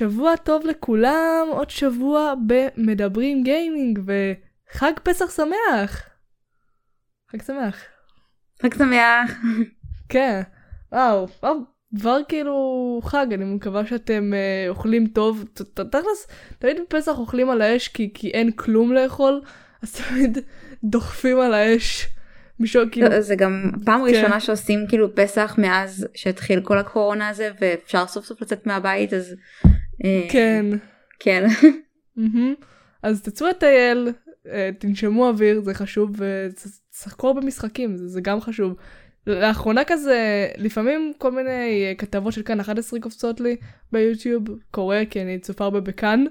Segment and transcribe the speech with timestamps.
[0.00, 6.08] שבוע טוב לכולם, עוד שבוע במדברים גיימינג וחג פסח שמח.
[7.30, 7.76] חג שמח.
[8.62, 9.30] חג שמח.
[10.08, 10.42] כן,
[10.92, 11.54] וואו, וואו,
[11.92, 15.44] דבר כאילו חג, אני מקווה שאתם אה, אוכלים טוב.
[15.74, 16.26] תכלס,
[16.58, 19.40] תמיד בפסח אוכלים על האש כי, כי אין כלום לאכול,
[19.82, 20.38] אז תמיד
[20.84, 22.08] דוחפים על האש.
[22.60, 24.14] מישהו כאילו, זה גם פעם כן.
[24.14, 29.34] ראשונה שעושים כאילו פסח מאז שהתחיל כל הקורונה הזה ואפשר סוף סוף לצאת מהבית אז
[30.28, 30.66] כן.
[31.18, 31.46] כן
[32.16, 32.54] מהמם.
[33.02, 34.08] אז תצאו לטייל,
[34.48, 38.74] אה, תנשמו אוויר, זה חשוב, ותשחקו הרבה משחקים, זה, זה גם חשוב.
[39.26, 43.56] לאחרונה כזה, לפעמים כל מיני אה, כתבות של כאן 11 קופצות לי
[43.92, 46.24] ביוטיוב, קורה כי אני צופה הרבה בכאן,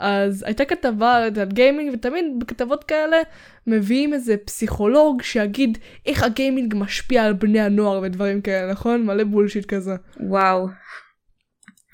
[0.00, 3.16] אז הייתה כתבה על גיימינג, ותמיד בכתבות כאלה
[3.66, 9.06] מביאים איזה פסיכולוג שיגיד איך הגיימינג משפיע על בני הנוער ודברים כאלה, נכון?
[9.06, 10.68] מלא בולשיט כזה, וואו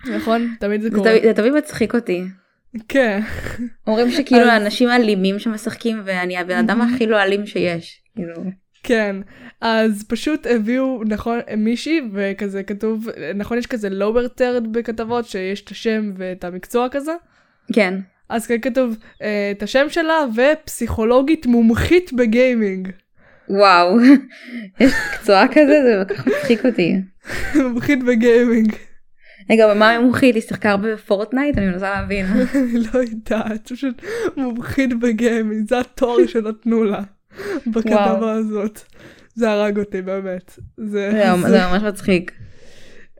[0.09, 0.55] נכון?
[0.61, 1.13] תמיד זה קורה.
[1.23, 2.25] זה תמיד מצחיק אותי.
[2.89, 3.21] כן.
[3.87, 6.81] אומרים שכאילו האנשים אלימים שמשחקים ואני הבן אדם.
[6.81, 8.03] הכי לא אלים שיש.
[8.17, 8.35] כאילו
[8.83, 9.17] כן,
[9.61, 15.69] אז פשוט הביאו, נכון, מישהי, וכזה כתוב, נכון, יש כזה lower third בכתבות, שיש את
[15.69, 17.13] השם ואת המקצוע כזה,
[17.73, 17.95] כן
[18.29, 22.89] אז כאן כתוב אה, את השם שלה, ופסיכולוגית מומחית בגיימינג.
[23.49, 23.99] וואו
[24.81, 26.95] יש מקצוע כזה זה כל כך מצחיק אותי.
[27.63, 28.73] מומחית בגיימינג.
[29.51, 32.27] רגע במה היא מומחית היא שיחקה הרבה ב Fortnite אני מנסה להבין.
[32.93, 34.03] לא יודעת, פשוט
[34.37, 37.03] מומחית בגיימינג, זה התואר שנתנו לה
[37.67, 38.33] בכתבה.
[38.33, 38.81] הזאת.
[39.35, 40.59] זה הרג אותי באמת.
[40.77, 42.33] זה, זה זה ממש מצחיק.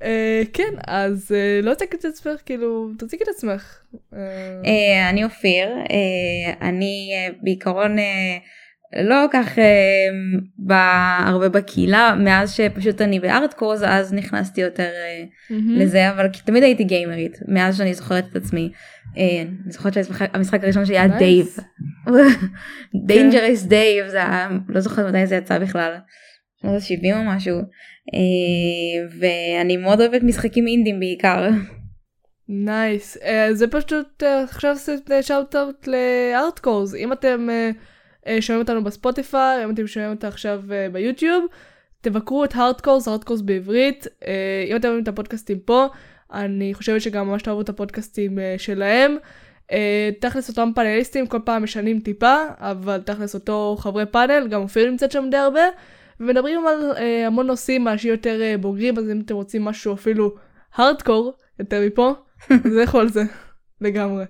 [0.03, 3.79] אה, כן, אז אה, לא תציג את עצמך, כאילו, תציג את עצמך.
[4.15, 5.69] אה, אני אופיר,
[6.61, 7.11] אני
[7.43, 7.97] בעיקרון
[9.05, 9.65] לא כך אה,
[10.59, 15.79] בא הרבה בקהילה מאז שפשוט אני בארטקורס אז נכנסתי יותר אה, מהמם.
[15.79, 18.71] לזה אבל תמיד הייתי גיימרית מאז שאני זוכרת את עצמי.
[19.19, 21.19] אה, אני זוכרת שהמשחק הראשון שלי היה Nice.
[21.19, 21.57] Dave.
[23.07, 25.95] Dangerous Dave זה היה לא זוכרת מתי זה יצא בכלל.
[26.61, 27.57] שנות ה-70 או משהו.
[28.15, 31.49] אה, ואני מאוד אוהבת משחקים אינדים בעיקר.
[32.49, 33.17] Nice.
[33.23, 34.77] אה, זה פשוט אה, עכשיו
[35.21, 36.95] shout out לארטקורס.
[36.95, 37.71] אם אתם אה,
[38.41, 41.45] שומעים אותנו ב Spotify, אם אתם שומעים אותה עכשיו אה, ב YouTube,
[42.01, 44.07] תבקרו את הארדקורס, הארדקורס בעברית.
[44.27, 45.87] אה, אם אתם אוהבים את הפודקאסטים פה,
[46.33, 49.17] אני חושבת שגם ממש תאהבו את הפודקאסטים אה, שלהם.
[49.73, 54.91] אה, תכלס אותם פאנליסטים כל פעם משנים טיפה, אבל תכלס אותו חברי פאנל, גם אופיר
[54.91, 55.61] נמצאת שם די הרבה,
[56.21, 60.35] ומדברים על אה, המון נושאים, אנשים יותר אה, בוגרים, אז אם אתם רוצים משהו אפילו
[60.75, 62.15] הארדקור, יותר מפה,
[62.65, 63.23] אז לכו על זה,
[63.81, 64.25] לגמרי.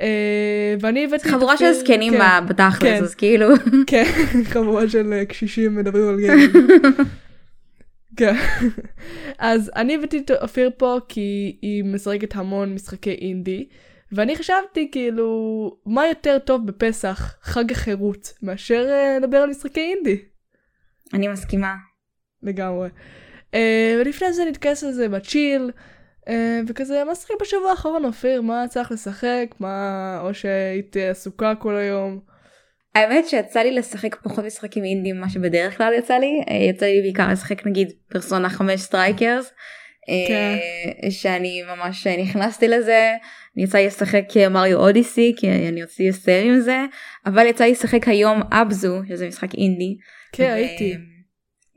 [0.00, 1.28] אה, ואני הבאתי...
[1.28, 3.02] את חבורה של זקנים כן, בתכלס כן.
[3.02, 3.48] אז כאילו.
[3.86, 4.04] כן,
[4.44, 6.56] חבורה של אה, קשישים מדברים על גיימינג.
[8.16, 8.34] כן.
[9.38, 13.68] אז אני הבאתי את אופיר פה כי היא משחקת המון משחקי אינדי,
[14.12, 20.18] ואני חשבתי כאילו, מה יותר טוב בפסח, חג החירות, מאשר אה, לדבר על משחקי אינדי.
[21.14, 21.74] אני מסכימה.
[22.42, 22.88] לגמרי.
[23.52, 23.56] Uh,
[24.00, 25.70] ולפני שניכנס לזה ב chill,
[26.68, 28.42] וכזה, מה שיחקת בשבוע האחרון, אופיר?
[28.42, 29.46] מה צריך לשחק?
[29.60, 30.18] מה...
[30.22, 32.20] או שהיית עסוקה כל היום?
[32.94, 37.02] האמת שיצא לי לשחק פחות משחקים אינדים ממה שבדרך כלל יצא לי אה, יצא לי
[37.02, 39.52] בעיקר לשחק נגיד פרסונה 5 Strikers.
[40.08, 41.10] אה, כן.
[41.10, 43.12] שאני ממש נכנסתי לזה
[43.56, 46.84] אני יצא לי לשחק Mario Odyssey כי אני הוציא הסר עם זה
[47.26, 49.96] אבל יצא לי לשחק היום Abzû שזה משחק אינדי.
[50.32, 50.96] כן, הייתי.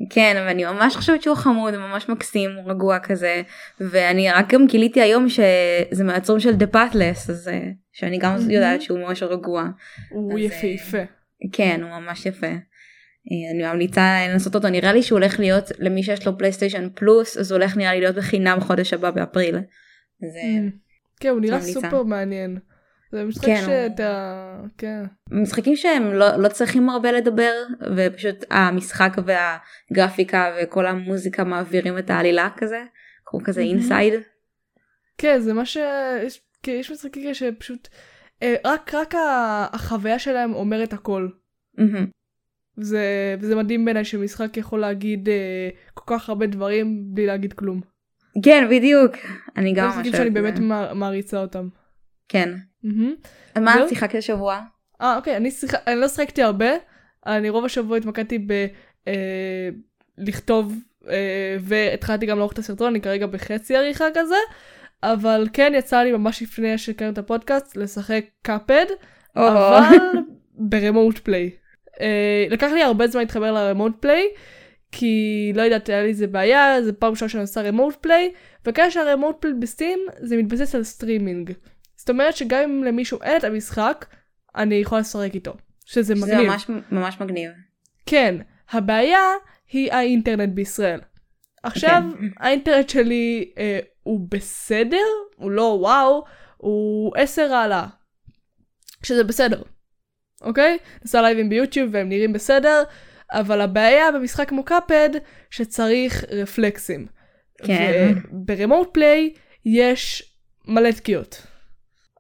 [0.10, 3.42] כן ואני ממש חושבת שהוא חמוד ממש מקסים רגוע כזה
[3.80, 8.36] ואני רק גם גיליתי היום שזה מהיוצרים של The Pathless אז אה, שאני גם.
[8.50, 9.68] יודעת שהוא ממש רגוע.
[10.10, 10.98] הוא יפהפה.
[11.54, 12.48] כן הוא ממש יפה.
[12.48, 17.38] אה, אני ממליצה לנסות אותו נראה לי שהוא הולך להיות למי שיש לו PlayStation Plus
[17.38, 19.56] אז הוא הולך נראה לי להיות בחינם חודש הבא באפריל.
[19.56, 19.62] אה,
[20.24, 20.72] Mm.
[21.20, 21.62] כן, הוא נראה.
[21.62, 22.58] סופר מעניין.
[23.12, 24.60] זה משחק כן, שאתה...
[24.78, 25.04] כן.
[25.32, 27.52] משחקים שהם לא, לא צריכים הרבה לדבר
[27.98, 32.84] ופשוט המשחק והגרפיקה וכל המוזיקה מעבירים את העלילה כזה
[33.26, 33.62] כמו כזה.
[33.62, 34.14] אינסייד.
[35.18, 35.78] כן, זה מה ש...
[36.24, 37.88] יש, כן, יש משחקים כאלה שפשוט...
[38.44, 39.14] אה, רק, רק
[39.74, 41.28] החוויה שלהם אומרת הכל.
[42.78, 47.82] זה, וזה מדהים בעיניי שמשחק יכול להגיד אה, כל כך הרבה דברים בלי להגיד כלום.
[48.44, 49.12] כן בדיוק
[49.58, 50.64] אני זה גם משחקים ממש שאני אוהבת את באמת זה.
[50.64, 51.70] מע- מעריצה אותם.
[52.30, 52.54] כן.
[53.56, 53.84] אז מה?
[53.84, 54.62] את שיחקת השבוע?
[55.02, 55.74] אה אוקיי, אני, שיח...
[55.88, 56.70] אני לא שחקתי הרבה,
[57.26, 58.52] אני רוב השבוע התמקדתי ב...
[59.08, 59.70] אה,
[61.10, 64.36] אה, והתחלתי גם לערוך את הסרטון, אני כרגע בחצי עריכה כזה,
[65.04, 68.86] אבל כן יצא לי ממש לפני שקראנו את הפודקאסט לשחק קאפד,
[69.36, 69.98] אבל
[70.70, 71.50] ברמוט פליי.
[72.50, 74.28] לקח לי הרבה זמן להתחבר לרמוט פליי,
[74.92, 78.32] כי לא יודעת, היה לי איזה בעיה, זה פעם ראשונה שאני עושה remote play,
[78.66, 81.54] וכאלה שה remote play ב Steam זה מתבסס על סטרימינג.
[82.08, 84.06] זאת אומרת שגם אם למישהו אין את המשחק,
[84.56, 85.54] אני יכולה לשחק איתו.
[85.86, 86.50] שזה שזה מגניב.
[86.50, 87.52] ממש ממש מגניב.
[88.06, 88.36] כן,
[88.70, 89.20] הבעיה
[89.72, 91.00] היא האינטרנט בישראל.
[91.64, 92.28] עכשיו, כן.
[92.44, 95.06] האינטרנט שלי אה, הוא בסדר,
[95.36, 96.24] הוא לא וואו,
[96.58, 97.88] הוא 10 העלאה.
[99.04, 99.62] שזה בסדר,
[100.42, 100.78] אוקיי?
[101.04, 102.84] עושה לייבים ב YouTube והם נראים בסדר,
[103.32, 105.10] אבל הבעיה במשחק כמו Cuphead,
[105.50, 107.08] שצריך רפלקסים.
[107.64, 108.14] כן.
[108.32, 109.34] וב remote play
[109.66, 110.34] יש
[110.68, 111.57] מלא תקיעות.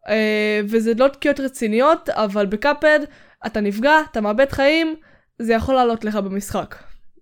[0.10, 3.00] אה, וזה לא תקיעות רציניות, אבל ב Cuphead
[3.46, 4.96] אתה נפגע, אתה מאבד חיים,
[5.40, 6.76] זה יכול לעלות לך במשחק.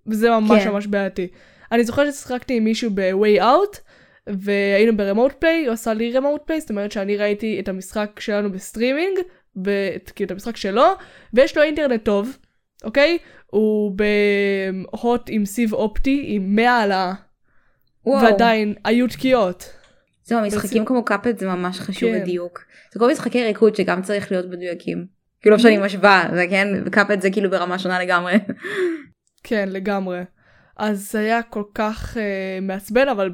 [0.06, 0.70] וזה ממש כן.
[0.70, 1.28] ממש בעייתי.
[1.72, 3.78] אני זוכרת ששיחקתי עם מישהו ב-Way Out,
[4.26, 8.20] והיינו ב remote play, הוא עשה לי remote play, זאת אומרת שאני ראיתי את המשחק
[8.20, 9.18] שלנו בסטרימינג,
[9.64, 10.84] ואת- כאילו את המשחק שלו,
[11.34, 12.36] ויש לו אינטרנט טוב,
[12.84, 13.18] אוקיי?
[13.46, 13.92] הוא
[14.92, 17.12] בהוט עם סיב אופטי, עם 100 העלאה,
[18.06, 18.22] וואו.
[18.24, 19.75] ועדיין היו תקיעות.
[20.26, 22.20] זהו, משחקים בס- כמו קאפד זה ממש חשוב כן.
[22.22, 22.64] לדיוק.
[22.92, 25.06] זה כל משחקי ריקוד שגם צריך להיות מדויקים.
[25.40, 28.34] כאילו לא שאני משווה, זה כן, קאפד זה כאילו ברמה שונה לגמרי.
[29.42, 30.20] כן, לגמרי.
[30.76, 32.20] אז זה היה כל כך uh,
[32.62, 33.30] מעצבן, אבל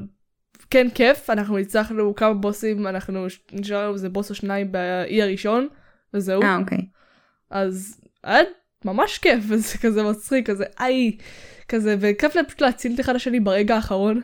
[0.70, 1.30] כן כיף.
[1.30, 5.68] אנחנו הצלחנו כמה בוסים, אנחנו נשאר לנו איזה בוס או שניים באי הראשון,
[6.14, 6.42] וזהו.
[6.42, 6.78] אה, אוקיי.
[7.50, 8.42] אז היה
[8.84, 11.16] ממש כיף, וזה כזה מצחיק, כזה איי,
[11.68, 14.20] כזה, וכיף פשוט להציל את אחד השני ברגע האחרון.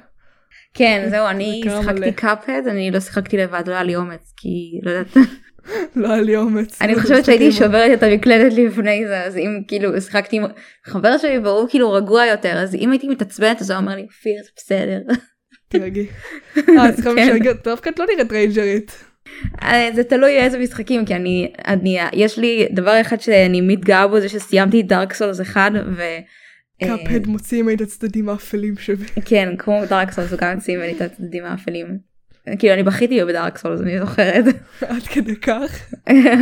[0.78, 4.90] כן זהו אני שיחקתי קאפד אני לא שיחקתי לבד לא היה לי אומץ כי לא
[4.90, 5.16] יודעת.
[5.96, 6.82] לא היה לי אומץ.
[6.82, 10.44] אני חושבת שהייתי שוברת את המקלדת לפני זה אז אם כאילו שיחקתי עם
[10.86, 14.42] חבר שלי והוא כאילו רגוע יותר אז אם הייתי מתעצבנת אז הוא אמר לי אופיר
[14.44, 15.00] זה בסדר.
[15.68, 16.06] תרגי.
[16.56, 17.38] דווקא אה,
[17.80, 17.90] כן.
[17.90, 19.04] את לא נראית רייג'רית.
[19.62, 24.20] אה, זה תלוי איזה משחקים כי אני, אני יש לי דבר אחד שאני מתגאה בו
[24.20, 25.72] זה שסיימתי Dark Souls 1
[26.84, 29.06] Cuphead אה, מוציאים את הצדדים האפלים שבי.
[29.24, 31.98] כן, כמו Dark Souls הוא גם מוציא ממני את הצדדים האפלים.
[32.58, 34.44] כאילו אני בכיתי ב Dark Souls אני זוכרת.
[34.88, 35.92] עד כדי כך?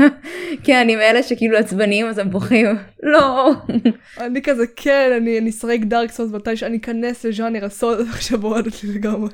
[0.64, 2.66] כן אני מאלה שכאילו עצבניים אז הם בוכים
[3.02, 3.52] לא.
[4.20, 8.94] אני כזה כן אני אשרק דארק סולס מתי שאני אכנס לז'אנר הסולס עכשיו הורדת לי
[8.94, 9.30] לגמרי.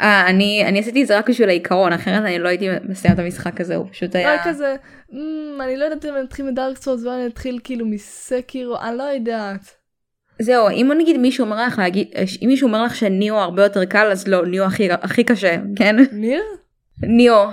[0.00, 3.24] Uh, אני, אני עשיתי את זה רק בשביל העיקרון, אחרת אני לא הייתי מסיימת את
[3.24, 4.34] המשחק הזה, הוא פשוט היה...
[4.34, 4.76] רק כזה,
[5.12, 9.02] אמ, אני לא יודעת אם אני אתחיל מדארק סולס ואני אתחיל כאילו מסקירו, אני לא
[9.02, 9.79] יודעת.
[10.40, 12.08] זהו אם נגיד מישהו אומר לך להגיד
[12.42, 15.96] אם מישהו אומר לך שניאו הרבה יותר קל אז לא ניאו הכי הכי קשה כן
[16.12, 16.42] ניר?
[17.02, 17.34] ניאו.
[17.34, 17.50] אה,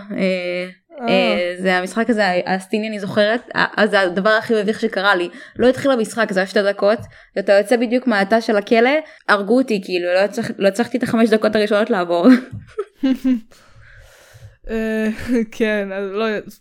[1.02, 5.30] אה, אה, זה המשחק הזה הסטיני אני זוכרת אז זה הדבר הכי מביך שקרה לי
[5.56, 7.00] לא התחיל המשחק זה היה שתי דקות
[7.36, 8.90] ואתה יוצא בדיוק מהתא של הכלא
[9.30, 12.28] הרגו אותי כאילו לא הצלח- לא הצלחתי את החמש דקות הראשונות לעבור
[15.52, 16.54] כן אז לא יודעת.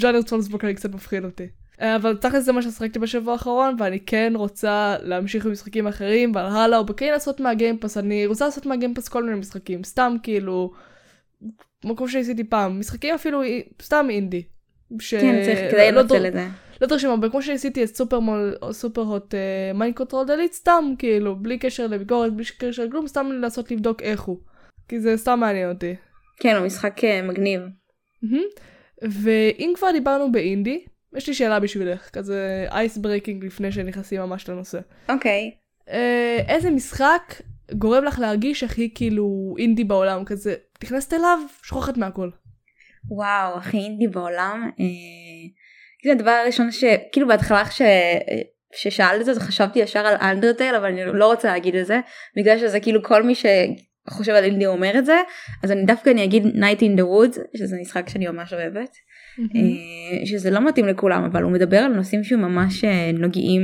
[0.00, 1.46] ז'אנר סולס בוקר קצת מפחיד אותי.
[1.82, 6.46] אה, אבל תכל'ס זה מה ששחקתי בשבוע האחרון ואני כן רוצה להמשיך במשחקים אחרים ועל
[6.46, 10.72] הלאה או בכן לעשות מהגיימפאס אני רוצה לעשות מהגיימפאס כל מיני משחקים סתם כאילו
[11.84, 13.42] מקום שעשיתי פעם משחקים אפילו
[13.82, 14.42] סתם אינדי.
[15.00, 15.14] ש...
[15.14, 16.46] כן צריך כדי לא לנצל דר- את זה
[16.80, 19.34] לא דורשים הרבה כמו שעשיתי את סופר מול או Superhot
[19.74, 24.20] Mind Control Delete סתם כאילו בלי קשר לביקורת בלי קשר לכלום סתם לנסות לבדוק איך
[24.20, 24.38] הוא.
[24.88, 25.94] כי זה סתם מעניין אותי.
[26.40, 27.60] כן הוא משחק אה, מגניב
[28.22, 28.42] מהמם.
[29.02, 30.84] ואם כבר דיברנו באינדי,
[31.16, 34.78] יש לי שאלה בשבילך, כזה ice breaking לפני שנכנסים ממש לנושא.
[35.08, 35.50] אוקיי
[35.88, 37.34] אה, איזה משחק
[37.72, 40.54] גורם לך להרגיש הכי כאילו אינדי בעולם, כזה
[40.84, 42.30] נכנסת אליו, שוכחת מהכל.
[43.08, 44.70] וואו הכי אינדי בעולם.
[44.80, 44.84] אה,
[46.04, 47.82] זה הדבר הראשון שכאילו בהתחלה כש...
[48.74, 52.00] ששאלת את זה אז חשבתי ישר על אנדרטייל אבל אני לא רוצה להגיד את זה
[52.36, 55.16] בגלל שזה כאילו כל מי שחושב על אינדי אומר את זה
[55.62, 58.96] אז אני דווקא אני אגיד Night in the Woods שזה משחק שאני ממש אוהבת
[60.24, 63.62] שזה לא מתאים לכולם אבל הוא מדבר על נושאים שממש אה, נוגעים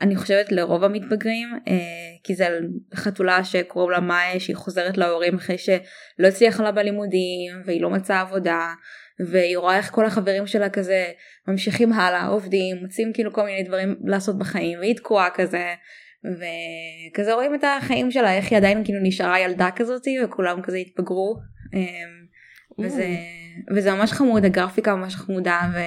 [0.00, 1.74] אני חושבת לרוב המתבגרים אה,
[2.24, 7.62] כי זה על חתולה שקוראים לה מאיה שהיא חוזרת להורים אחרי שלא הצליחה לה בלימודים
[7.64, 8.68] והיא לא מצאה עבודה
[9.20, 11.04] והיא רואה איך כל החברים שלה כזה
[11.48, 15.74] ממשיכים הלאה עובדים מוצאים כאילו כל מיני דברים לעשות בחיים והיא תקועה כזה
[16.24, 21.36] וכזה רואים את החיים שלה איך היא עדיין כאילו נשארה ילדה כזאתי וכולם כזה התבגרו.
[21.74, 22.04] אה,
[22.78, 23.06] וזה,
[23.76, 25.78] וזה ממש חמוד, הגרפיקה ממש חמודה, ו...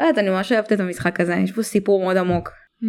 [0.00, 2.50] לא יודעת, אני ממש אוהבת את המשחק הזה, יש בו סיפור מאוד עמוק.
[2.82, 2.86] Hmm.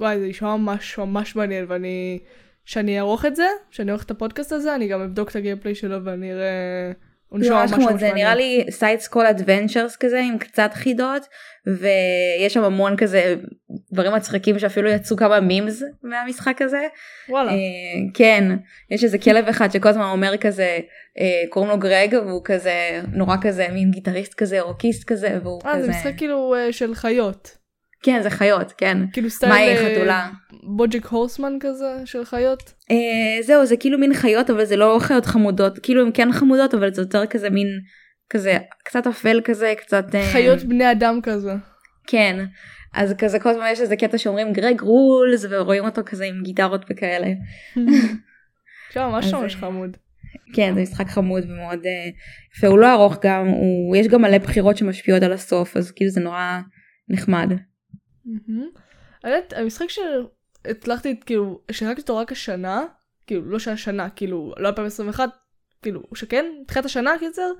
[0.00, 2.18] וואי, זה נשמע ממש ממש מעניין, ואני...
[2.64, 5.74] שאני אערוך את זה, שאני אערוך את הפודקאסט הזה, אני גם אבדוק את ה gameplay
[5.74, 6.92] שלו ואני אראה...
[7.32, 8.34] ממש חמוד, ממש זה נראה.
[8.34, 11.26] לי side scroll adventures כזה עם קצת חידות,
[11.66, 13.34] ויש שם המון כזה
[13.92, 16.86] דברים מצחיקים שאפילו יצאו כמה memes מהמשחק הזה.
[17.28, 17.52] וואלה.
[17.52, 17.56] אה,
[18.14, 18.44] כן,
[18.90, 20.78] יש איזה כלב אחד שכל הזמן אומר כזה,
[21.18, 25.80] אה, קוראים לו Gregg, והוא כזה נורא כזה מין גיטריסט כזה, רוקיסט כזה, והוא אה,
[25.80, 25.90] זה כזה...
[25.90, 27.55] משחק כאילו אה, של חיות.
[28.06, 28.98] כן זה חיות כן.
[29.12, 30.30] כאילו סטייל מאי אה, חתולה.
[30.76, 32.72] בוג'ק הורסמן כזה של חיות.
[32.90, 36.74] אה, זהו זה כאילו מין חיות אבל זה לא חיות חמודות כאילו הם כן חמודות
[36.74, 37.66] אבל זה יותר כזה מין
[38.30, 41.52] כזה קצת אפל כזה קצת אה, חיות בני אדם כזה.
[42.06, 42.44] כן
[42.94, 46.84] אז כזה כל הזמן יש איזה קטע שאומרים גרג רולס ורואים אותו כזה עם גיטרות
[46.90, 47.28] וכאלה.
[48.88, 49.96] עכשיו ממש אז, ממש אה, חמוד.
[50.54, 52.10] כן זה משחק חמוד ומאוד אה,
[52.56, 56.10] יפה הוא לא ארוך גם הוא יש גם מלא בחירות שמשפיעות על הסוף אז כאילו
[56.10, 56.60] זה נורא
[57.08, 57.52] נחמד.
[59.24, 62.84] האמת המשחק שהצלחתי כאילו שיחקתי אותו רק השנה
[63.26, 65.30] כאילו לא שהשנה כאילו לא 2021
[65.82, 67.50] כאילו שכן תחילת השנה קיצר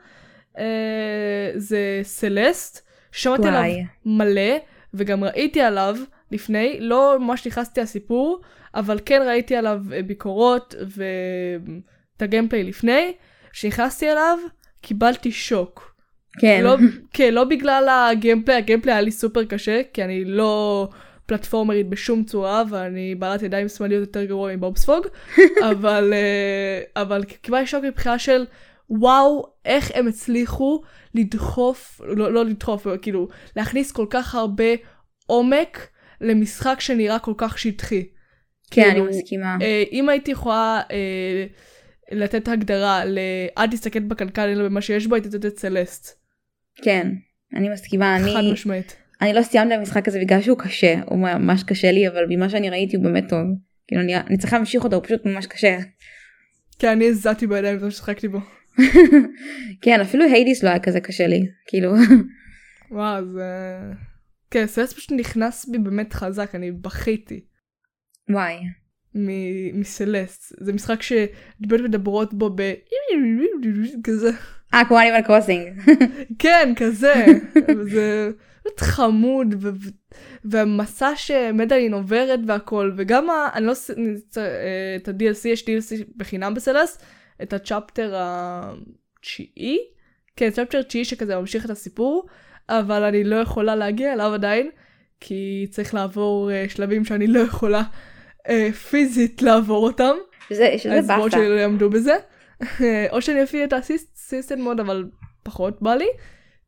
[0.58, 3.85] אה, זה סלסט שמעתי עליו.
[4.04, 4.56] מלא
[4.94, 5.96] וגם ראיתי עליו
[6.30, 8.40] לפני לא ממש נכנסתי לסיפור
[8.75, 13.12] אבל כן ראיתי עליו אה, ביקורות ואת הגיימפליי לפני
[13.50, 14.38] כשנכנסתי אליו
[14.80, 15.95] קיבלתי שוק.
[16.38, 16.64] כן.
[16.64, 16.76] לא,
[17.12, 20.88] כן, לא בגלל הגיימפליי, הגיימפליי היה לי סופר קשה, כי אני לא
[21.26, 25.07] פלטפורמרית בשום צורה, ואני בעלת ידיים שמאליות יותר גרוע מבובספוג,
[25.71, 28.45] אבל, אה, אבל קיבלתי שוק מבחינה של
[28.90, 30.83] וואו, איך הם הצליחו
[31.14, 34.64] לדחוף, לא, לא לדחוף, כאילו, להכניס כל כך הרבה
[35.26, 35.88] עומק
[36.21, 38.07] למשחק שנראה כל כך שטחי.
[38.71, 39.57] כן אני כאילו, מסכימה.
[39.62, 41.47] אה, אם הייתי יכולה אה,
[42.12, 43.19] לתת הגדרה ל...
[43.59, 46.25] אל תסתכל בקנקן אלא במה שיש בו, הייתי לתת את סלסט.
[46.83, 47.12] כן
[47.54, 48.97] אני מסכימה חד אני משמעית.
[49.21, 52.71] אני לא סיימתי המשחק הזה בגלל שהוא קשה הוא ממש קשה לי אבל ממה שאני
[52.71, 53.47] ראיתי הוא באמת טוב
[53.88, 55.78] כאילו אני, אני צריכה להמשיך אותו הוא פשוט ממש קשה.
[56.78, 58.38] כי אני הזעתי בידיים בזמן ששחקתי בו.
[59.83, 61.95] כן אפילו היידיס לא היה כזה קשה לי כאילו
[62.90, 63.42] וואו זה...
[64.50, 67.40] כן, סלסט פשוט נכנס בי באמת חזק, אני בכיתי
[68.30, 68.56] וואי
[69.14, 70.54] מ- מסלסט.
[70.61, 72.73] זה משחק שדמות מדברות בו ב...
[74.04, 74.30] כזה.
[74.75, 75.80] אה כמו אנימל קרוסינג
[76.38, 77.25] כן, כזה.
[77.92, 78.30] זה
[78.66, 79.70] פשוט חמוד, ו-
[80.44, 83.49] והמסע שמדלין עוברת והכל, וגם ה...
[83.54, 83.73] אני לא...
[84.37, 87.02] אה, את ה-DLC, יש DLC בחינם בסלסט,
[87.42, 89.78] את הצ'פטר התשיעי.
[90.37, 92.26] כן, צ'פטר תשיעי שכזה ממשיך את הסיפור,
[92.68, 94.70] אבל אני לא יכולה להגיע אליו עדיין,
[95.20, 97.82] כי צריך לעבור uh, שלבים שאני לא יכולה
[98.46, 98.50] uh,
[98.90, 100.14] פיזית לעבור אותם.
[100.49, 101.30] שזה, שזה באסה.
[101.30, 102.16] שלי לא יעמדו בזה.
[103.12, 103.73] או שאני אפעיל את
[104.26, 105.04] הסיסטם מוד, אבל
[105.42, 106.09] פחות בא לי,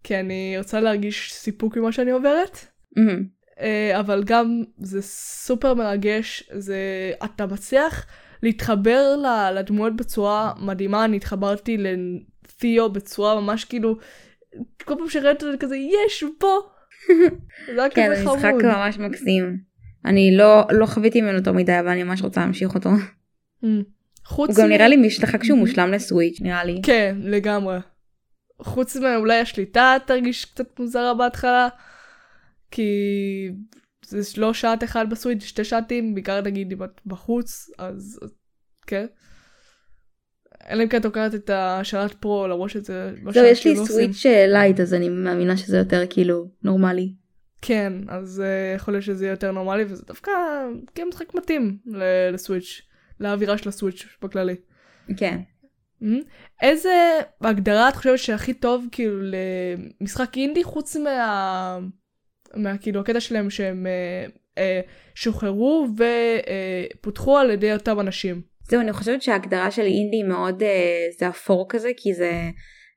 [0.04, 2.58] כי אני רוצה להרגיש סיפוק ממה שאני עוברת.
[2.96, 3.24] מהמם.
[3.60, 6.78] אה, אבל גם זה סופר מרגש, זה
[7.24, 8.06] אתה מצליח
[8.42, 9.16] להתחבר
[9.54, 13.96] לדמויות בצורה מדהימה, אני התחברתי לתיאו בצורה ממש כאילו,
[14.84, 16.56] כל פעם שראיתי אותו כזה יש פה.
[17.74, 18.64] זה היה כן כזה זה משחק חמוד.
[18.64, 19.58] ממש מקסים.
[20.04, 22.90] אני לא לא חוויתי ממנו יותר מדי אבל אני ממש רוצה להמשיך אותו.
[24.28, 26.80] חוץ הוא גם מ- נראה לי משחק שהוא מושלם לסוויץ' נראה לי.
[26.82, 27.78] כן, לגמרי.
[28.62, 31.68] חוץ מאולי השליטה תרגיש קצת מוזרה בהתחלה,
[32.70, 32.90] כי
[34.06, 38.20] זה לא שעת אחד בסוויץ', שתי שעתים, בעיקר נגיד אם את בחוץ, אז
[38.86, 39.06] כן.
[40.70, 43.84] אלא אם כן את לוקחת את השלט Pro, למרות שזה לא זהו יש לי לא.
[43.84, 47.12] Switch אה, Lite אז אני מאמינה שזה יותר כאילו נורמלי.
[47.62, 50.30] כן, אז uh, יכול להיות שזה יהיה יותר נורמלי, וזה דווקא
[50.94, 52.82] כן משחק מתאים ל- ל Switch,
[53.20, 54.54] לאווירה של ה Switch בכללי.
[55.16, 55.38] כן.
[56.02, 56.06] Mhm.
[56.62, 59.18] איזה הגדרה את חושבת שהכי טוב כאילו
[60.00, 61.78] למשחק אינדי חוץ מה...
[62.54, 64.26] מה כאילו הקטע שלהם שהם אה,
[64.58, 64.80] אה,
[65.14, 65.86] שוחררו
[66.94, 68.42] ופותחו על ידי אותם אנשים.
[68.68, 72.30] זהו אני חושבת שההגדרה של אינדי מאוד אה, זה אפור כזה כי זה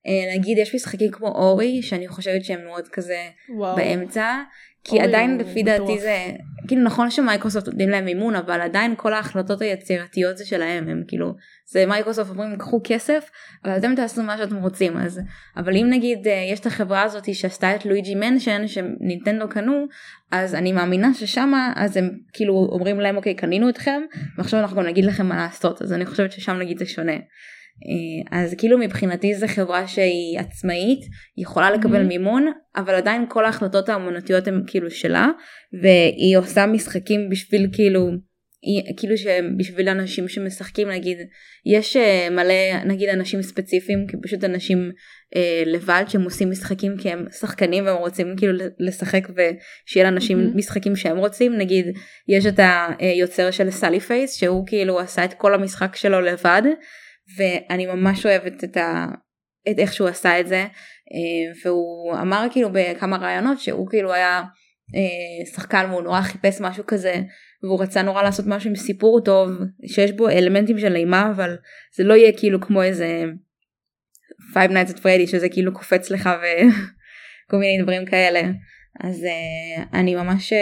[0.07, 3.75] אה, נגיד יש משחקים כמו Ori שאני חושבת שהם מאוד כזה וואו.
[3.75, 4.35] באמצע
[4.83, 5.99] כי Ori עדיין לפי דעתי מטורף.
[5.99, 6.31] זה
[6.67, 11.33] כאילו נכון שמייקרוסופט נותנים להם מימון אבל עדיין כל ההחלטות היצירתיות זה שלהם הם כאילו
[11.71, 13.29] זה מייקרוסופט אומרים קחו כסף
[13.65, 15.21] אבל אתם תעשו מה שאתם רוצים אז
[15.57, 19.85] אבל אם נגיד אה, יש את החברה הזאת שעשתה את Luigi's Mansion ש Nintendo קנו
[20.31, 24.01] אז אני מאמינה ששמה אז הם כאילו אומרים להם אוקיי קנינו אתכם
[24.37, 27.15] ועכשיו אנחנו גם נגיד לכם מה לעשות אז אני חושבת ששם נגיד זה שונה.
[27.85, 30.99] אה, אז כאילו מבחינתי זו חברה שהיא עצמאית,
[31.35, 32.07] היא יכולה לקבל מהמם.
[32.07, 35.27] מימון, אבל עדיין כל ההחלטות האמנותיות הן כאילו שלה,
[35.81, 38.09] והיא עושה משחקים בשביל כאילו,
[38.61, 41.17] היא, כאילו שבשביל אנשים שמשחקים נגיד,
[41.65, 44.91] יש אה, מלא נגיד אנשים ספציפיים, פשוט אנשים
[45.35, 50.57] אה, לבד שהם עושים משחקים כי הם שחקנים והם רוצים כאילו לשחק ושיהיה לאנשים מהמם.
[50.57, 51.85] משחקים שהם רוצים, נגיד
[52.27, 52.59] יש את
[52.99, 56.61] היוצר של סאלי פייס שהוא כאילו עשה את כל המשחק שלו לבד.
[57.37, 59.05] ואני ממש אוהבת את, ה...
[59.71, 64.43] את איך שהוא עשה את זה אה, והוא אמר כאילו בכמה רעיונות שהוא כאילו היה
[64.95, 67.15] אה, שחקן והוא נורא חיפש משהו כזה
[67.63, 69.49] והוא רצה נורא לעשות משהו עם סיפור טוב
[69.85, 71.57] שיש בו אלמנטים של אימה אבל
[71.97, 73.23] זה לא יהיה כאילו כמו איזה
[74.53, 78.41] Five Nights at Freddy שזה כאילו קופץ לך וכל מיני דברים כאלה.
[78.99, 80.53] אז uh, אני ממש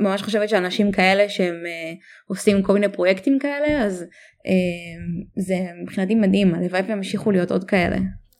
[0.00, 6.14] ממש חושבת שאנשים כאלה שהם uh, עושים כל מיני פרויקטים כאלה אז uh, זה מבחינתי
[6.14, 7.96] מדהים הלוואי וימשיכו להיות עוד כאלה.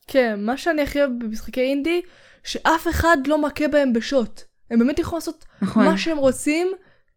[0.07, 2.01] כן, מה שאני הכי אוהב במשחקי אינדי,
[2.43, 4.41] שאף אחד לא מכה בהם בשוט.
[4.71, 5.85] הם באמת יכולים לעשות נכון.
[5.85, 6.67] מה שהם רוצים,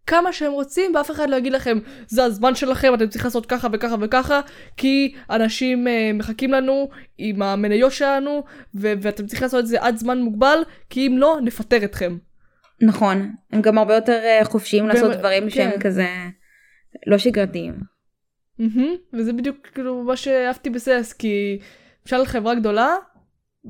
[0.07, 3.69] כמה שהם רוצים, ואף אחד לא יגיד לכם, זה הזמן שלכם, אתם צריכים לעשות ככה
[3.73, 4.41] וככה וככה,
[4.77, 8.43] כי אנשים uh, מחכים לנו עם המניות שלנו,
[8.75, 12.17] ו- ואתם צריכים לעשות את זה עד זמן מוגבל, כי אם לא, נפטר אתכם.
[12.81, 15.81] נכון הם גם הרבה יותר uh, חופשיים לעשות והם- דברים שהם כן.
[15.81, 16.07] כזה
[17.07, 17.75] לא שגרתיים.
[19.13, 21.59] וזה בדיוק כאילו מה שאהבתי בסס, כי
[22.07, 22.95] למשל חברה גדולה,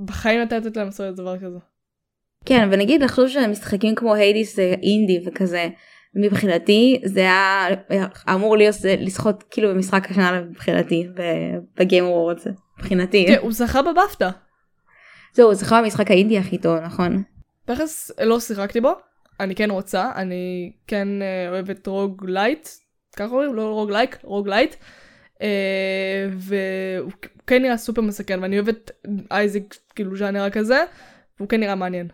[0.05, 1.59] בחיים הייתה לתת להם לעשות דבר כזה.
[2.45, 5.69] כן ונגיד לחשוב שמשחקים כמו היידיס זה אינדי וכזה
[6.15, 7.67] מבחינתי זה היה
[8.35, 11.07] אמור להיות לזכות כאילו במשחק השנה מבחינתי
[11.79, 12.47] ב Game Awards
[12.79, 14.31] מבחינתי כן, הוא זכה ב BAFTA.
[15.33, 17.23] זהו זה המשחק האינדי הכי טוב נכון
[17.65, 18.93] תכלס לא שיחקתי בו,
[19.41, 22.69] אני כן רוצה, אני כן אה, אוהבת roguelite,
[23.17, 23.55] ככה קוראים?
[23.55, 24.75] לא roguelike, roguelite.
[25.43, 27.13] אה, והוא
[27.47, 28.91] כן נראה סופר מסקרן ואני אוהבת
[29.31, 30.85] Isaac כאילו ז'אנר כזה,
[31.39, 32.09] והוא כן נראה מעניין.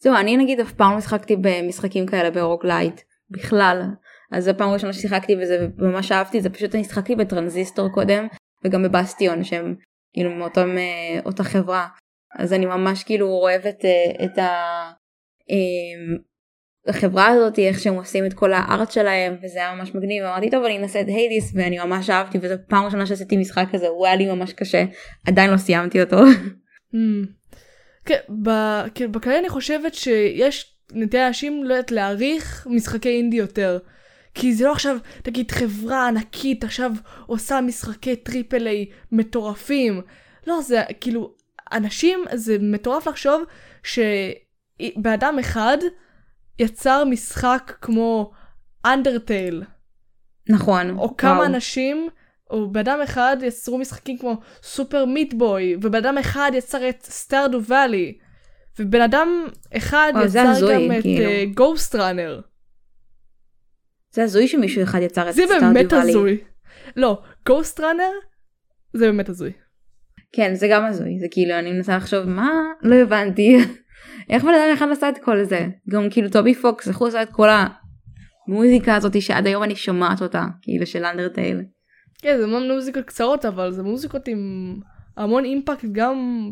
[0.00, 3.00] זהו אני נגיד אף פעם לא שיחקתי במשחקים כאלה ב roguelite
[3.30, 3.82] בכלל
[4.32, 8.26] אז זו פעם ראשונה ששיחקתי וזה ממש אהבתי זה פשוט אני שיחקתי בטרנזיסטור קודם
[8.64, 9.74] וגם בבסטיון שהם
[10.12, 11.86] כאילו מאותם אה, חברה
[12.38, 14.38] אז אני ממש כאילו אוהבת אה, את.
[14.38, 14.90] אה,
[16.88, 20.64] החברה הזאת איך שהם עושים את כל הארט שלהם וזה היה ממש מגניב אמרתי טוב
[20.64, 24.16] אני אנסה את Hades ואני ממש אהבתי וזו פעם ראשונה שעשיתי משחק כזה הוא היה
[24.16, 24.84] לי ממש קשה
[25.26, 26.16] עדיין לא סיימתי אותו.
[26.92, 27.26] Hmm.
[28.04, 33.78] כן, ב- כן, בכללי אני חושבת שיש נטייה אנשים לא יודעת להעריך משחקי אינדי יותר.
[34.34, 36.92] כי זה לא עכשיו, תגיד, חברה ענקית עכשיו
[37.26, 40.00] עושה משחקי triple A מטורפים.
[40.46, 41.34] לא, זה כאילו,
[41.72, 43.42] אנשים, זה מטורף לחשוב
[43.82, 45.78] שבאדם אחד
[46.58, 48.32] יצר משחק כמו
[48.84, 49.62] Undertale.
[50.48, 50.98] נכון.
[50.98, 51.44] או כמה וואו.
[51.44, 52.08] אנשים,
[52.50, 58.18] או באדם אחד יצרו משחקים כמו סופר מיטבוי, ובן אחד יצר את סטארדו ואלי,
[58.78, 61.54] ובן אדם אחד וואו, זה יצר הזוי, גם את כאילו.
[61.54, 62.40] גוסט ראנר.
[64.12, 66.10] זה הזוי שמישהו אחד יצר את זה סטארדיו באמת ואלי.
[66.10, 66.44] הזוי.
[66.96, 68.10] לא, גוסט ראנר
[68.92, 69.52] זה באמת הזוי.
[70.32, 72.50] כן זה גם הזוי זה כאילו אני מנסה לחשוב מה
[72.82, 73.58] לא הבנתי
[74.30, 77.22] איך בן אדם אחד עשה את כל זה גם כאילו טובי פוקס איך הוא עשה
[77.22, 77.48] את כל
[78.48, 81.62] המוזיקה הזאת שעד היום אני שומעת אותה כאילו של Undertale.
[82.22, 84.74] כן, זה המון מוזיקות קצרות, אבל זה מוזיקות עם
[85.16, 86.50] המון impact גם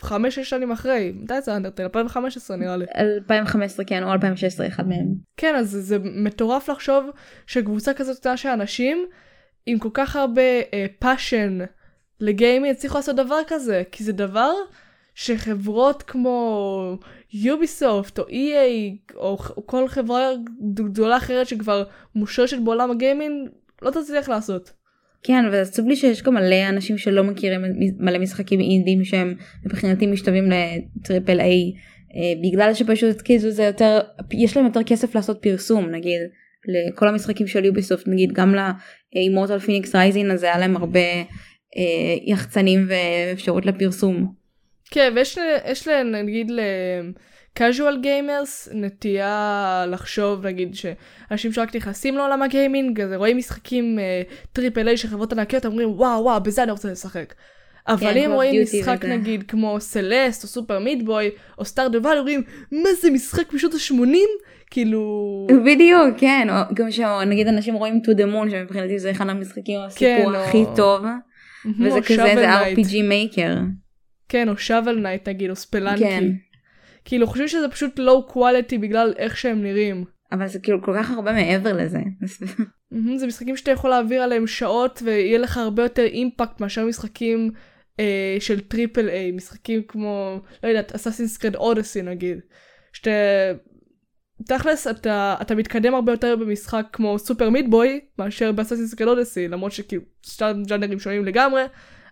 [0.00, 1.12] חמש-שש שנים אחרי.
[1.16, 1.86] מתי יצא Undertale?
[1.86, 2.84] 2015 נראה לי.
[2.96, 5.06] 2015 כן או 2016 אחד מהם.
[5.36, 7.10] כן, אז זה, מטורף לחשוב
[7.46, 9.06] שקבוצה כזאת של אנשים
[9.66, 10.42] עם כל כך הרבה
[10.98, 11.58] passion
[12.20, 14.52] לגיימינג הצליחו לעשות דבר כזה, כי זה דבר
[15.14, 16.96] שחברות כמו
[17.32, 20.30] Ubisoft או EA או, או כל חברה
[20.74, 23.48] גדולה אחרת שכבר מושרשת בעולם הגיימינג
[23.82, 24.72] לא תצליח לעשות.
[25.22, 27.60] כן ועצוב לי שיש גם מלא אנשים שלא מכירים
[27.98, 29.34] מלא משחקים אינדים שהם
[29.66, 31.72] מבחינתי משתווים ל triple A
[32.14, 33.98] אה, בגלל שפשוט כאילו זה יותר
[34.32, 36.20] יש להם יותר כסף לעשות פרסום נגיד
[36.68, 38.54] לכל המשחקים של Ubisoft נגיד גם
[39.14, 41.00] ל Immortals Fenyx Rising אז היה להם הרבה
[41.76, 41.82] אה,
[42.24, 44.32] יחצנים ואפשרות לפרסום.
[44.90, 46.60] כן, ויש ל- יש להם נגיד ל...
[47.58, 53.98] casual gamers נטייה לחשוב נגיד שאנשים שרק נכנסים לעולם הגיימינג אז רואים משחקים
[54.52, 57.34] triple A של חברות ענקיות אומרים וואו וואו בזה אני רוצה לשחק.
[57.88, 59.16] אבל כן, אם רואים משחק וזה.
[59.16, 61.28] נגיד כמו Celeste או Super Meat Boy
[61.58, 64.16] או Stardew Valley אומרים מה זה משחק משנות ה-80
[64.70, 65.02] כאילו
[65.66, 70.34] בדיוק כן או גם שנגיד אנשים רואים To the Moon שמבחינתי זה אחד המשחקים הסיפור
[70.34, 71.04] או- הכי טוב
[71.66, 72.78] וזה או כזה Shovel זה Knight.
[72.78, 73.58] RPG maker.
[74.28, 76.24] כן או Shovel Knight נגיד או Spelunky כן.
[77.04, 80.04] כאילו חושבים שזה פשוט low quality בגלל איך שהם נראים.
[80.32, 81.98] אבל זה כאילו כל כך הרבה מעבר לזה.
[82.90, 87.50] מהמם, זה משחקים שאתה יכול להעביר עליהם שעות ויהיה לך הרבה יותר impact מאשר משחקים
[88.00, 92.38] אה, של triple A, משחקים כמו, לא יודעת, Assassin's Creed Odyssey נגיד.
[92.92, 93.10] שאתה,
[94.46, 99.08] תכלס אתה, אתה מתקדם הרבה יותר במשחק כמו Super Meat Boy מאשר ב Assassin's Creed
[99.08, 101.62] Odyssey, למרות שכאילו שתי ג'אנרים שונים לגמרי,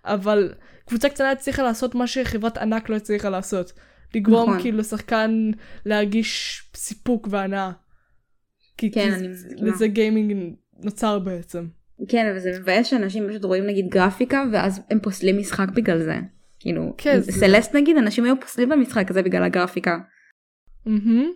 [0.05, 0.53] אבל
[0.87, 3.73] קבוצה קטנה הצליחה לעשות מה שחברת ענק לא הצליחה לעשות.
[4.15, 4.63] לגרום נכון.
[4.63, 5.51] כאילו לשחקן
[5.87, 7.71] להרגיש סיפוק והנאה.
[8.79, 9.71] כי, כן, כי אני זה- מסכימה.
[9.71, 11.67] לזה גיימינג נוצר בעצם.
[12.09, 16.17] כן אבל זה מבאס שאנשים פשוט רואים נגיד גרפיקה ואז הם פוסלים משחק בגלל זה.
[16.61, 19.99] כאילו כן, זה- סלסט נגיד אנשים היו פוסלים במשחק הזה בגלל הגרפיקה.
[20.87, 21.27] מהמם.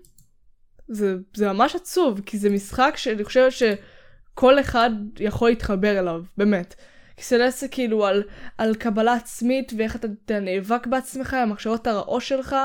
[0.90, 6.74] זה, זה ממש עצוב, כי זה משחק שאני חושבת שכל אחד יכול להתחבר אליו, באמת.
[7.16, 8.22] כי סלסט זה כאילו על,
[8.59, 12.57] על קבלה עצמית ואיך אתה, אתה נאבק בעצמך, עם המחשבות הרעות שלך,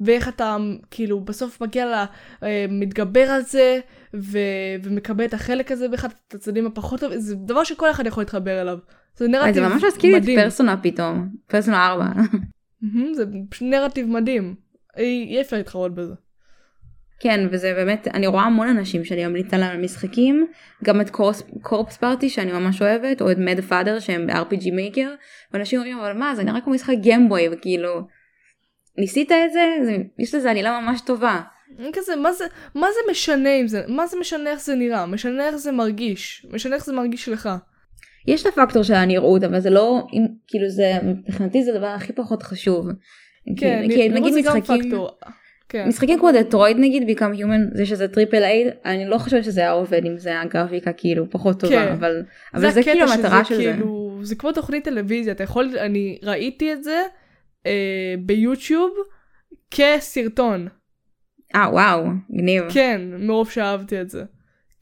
[0.00, 0.56] ואיך אתה
[0.90, 2.04] כאילו בסוף מגיע ל...
[2.42, 3.80] אה, מתגבר על זה,
[4.14, 4.38] ו...
[4.82, 8.60] ומקבל את החלק הזה באחד את הצדדים הפחות טוב, זה דבר שכל אחד יכול להתחבר
[8.60, 8.78] אליו.
[9.16, 10.40] זה אז נרטיב זה ממש מזכיר את מדהים.
[10.40, 12.04] פרסונה פתאום, פרסונה 4.
[12.82, 14.54] מהמם, זה פשוט נרטיב מדהים.
[14.96, 16.14] אי אפשר להתחרות בזה.
[17.20, 20.46] כן וזה באמת אני רואה המון אנשים שאני ממליצה להם על משחקים
[20.84, 25.14] גם את קורס, קורפס פארטי שאני ממש אוהבת או את מד פאדר שהם ב-RPG מייקר
[25.52, 28.00] ואנשים אומרים אבל מה זה נראה כמו משחק גמבוי וכאילו
[28.98, 31.40] ניסית את זה, זה יש לזה עלילה ממש טובה.
[31.92, 35.06] כזה, מה זה, מה זה משנה אם זה, מה זה משנה איך זה נראה?
[35.06, 36.46] משנה איך זה מרגיש.
[36.50, 37.48] משנה איך זה מרגיש לך.
[38.26, 42.12] יש את הפקטור של הנראות אבל זה לא אם כאילו זה מבחינתי זה הדבר הכי
[42.12, 42.86] פחות חשוב.
[43.58, 45.10] כן, כי, כי נראות נגיד זה גם משחקים פקטור.
[45.72, 45.88] כן.
[45.88, 49.70] משחקים כמו Detroit נגיד Become Human זה שזה triple A אני לא חושבת שזה היה
[49.70, 51.92] עובד אם זה הגרפיקה כאילו פחות טובה כן.
[51.92, 52.22] אבל
[52.54, 53.62] אבל זה כאילו שזה המטרה של זה.
[53.72, 57.02] כאילו, זה כמו תוכנית טלוויזיה, אתה יכול, אני ראיתי את זה
[57.66, 57.72] אה,
[58.18, 58.90] ביוטיוב
[59.70, 60.68] כסרטון.
[61.54, 62.62] אה וואו מגניב.
[62.72, 64.22] כן, מרוב שאהבתי את זה.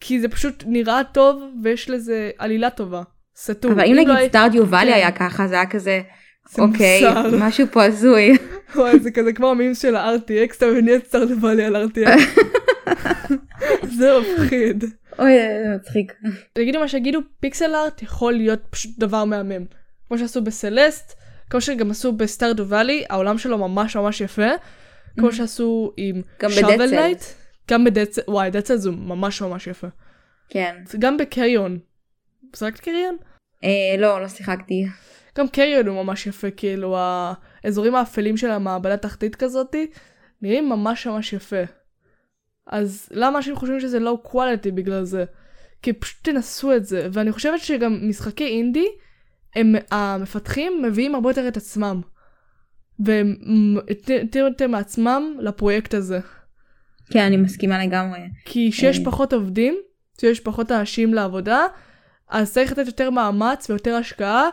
[0.01, 3.03] כי זה פשוט נראה טוב ויש לזה עלילה טובה.
[3.37, 3.72] סתום.
[3.72, 4.96] אבל אם לא נגיד הי- Stardew Valley כן.
[4.96, 6.01] היה ככה זה היה כזה
[6.51, 7.03] זה אוקיי.
[7.40, 8.33] משהו פה הזוי.
[8.76, 12.40] וואי, זה כזה כמו ה memes של ה-RTX, אתה מבין את Stardew Valley על RTX.
[13.98, 14.85] זה מפחיד.
[15.18, 15.33] אוי
[15.64, 16.12] זה מצחיק.
[16.52, 19.64] תגידו מה שיגידו, pixel art יכול להיות פשוט דבר מהמם.
[20.09, 21.14] כמו שעשו ב Celeste,
[21.50, 24.48] כמו שגם עשו ב Stardew Valley, העולם שלו ממש ממש יפה.
[25.18, 27.22] כמו שעשו עם Shovel Knight.
[27.70, 29.87] גם ב Dead Cells, וואי, Dead Cells זה ממש ממש יפה.
[30.48, 30.76] כן.
[30.98, 31.78] גם בקריון.
[32.57, 33.16] שיחקת קריון?
[33.64, 34.87] אה, לא לא שיחקתי.
[35.38, 36.96] גם קריון הוא ממש יפה, כאילו
[37.64, 39.86] האזורים האפלים של המעבדה תחתית כזאתי,
[40.42, 41.62] נראים ממש ממש יפה.
[42.66, 45.24] אז למה אנשים חושבים שזה לואו קואליטי בגלל זה?
[45.82, 48.86] כי פשוט תנסו את זה, ואני חושבת שגם משחקי אינדי,
[49.54, 52.00] הם, המפתחים מביאים הרבה יותר את עצמם.
[52.98, 53.36] והם
[53.88, 56.20] יותר יותר מעצמם לפרויקט הזה.
[57.10, 58.20] כן אני מסכימה לגמרי.
[58.44, 59.04] כי שיש אה.
[59.04, 59.76] פחות עובדים,
[60.20, 61.66] שיש פחות אנשים לעבודה,
[62.28, 64.48] אז צריך לתת יותר מאמץ ויותר השקעה,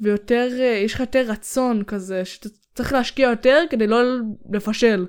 [0.00, 3.98] ויותר, אה, יש לך יותר רצון כזה, שאתה צריך להשקיע יותר כדי לא
[4.52, 5.06] לפשל.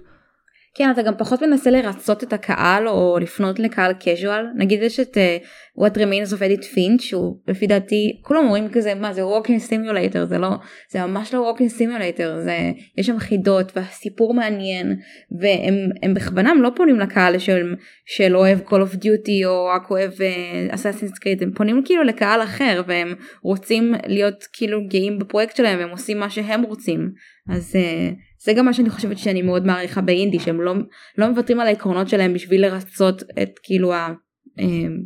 [0.76, 5.18] כן אתה גם פחות מנסה לרצות את הקהל או לפנות לקהל קז'ואל נגיד יש את
[5.18, 5.46] uh,
[5.82, 10.26] What Remains of Edith Finch שהוא לפי דעתי כולם אומרים כזה מה זה Walking Simulator
[10.26, 10.50] זה לא
[10.92, 14.96] זה ממש לא Walking Simulator זה יש שם חידות והסיפור מעניין
[15.40, 20.12] והם הם בכוונם לא פונים לקהל של, של אוהב Call of Duty או רק אוהב
[20.12, 21.44] uh, Assassin's Creed.
[21.44, 26.30] הם פונים כאילו לקהל אחר והם רוצים להיות כאילו גאים בפרויקט שלהם והם עושים מה
[26.30, 27.12] שהם רוצים
[27.50, 30.74] אז uh, זה גם מה שאני חושבת שאני מאוד מעריכה באינדי שהם לא,
[31.18, 34.14] לא מוותרים על העקרונות שלהם בשביל לרצות את כאילו ה,
[34.60, 34.66] אה,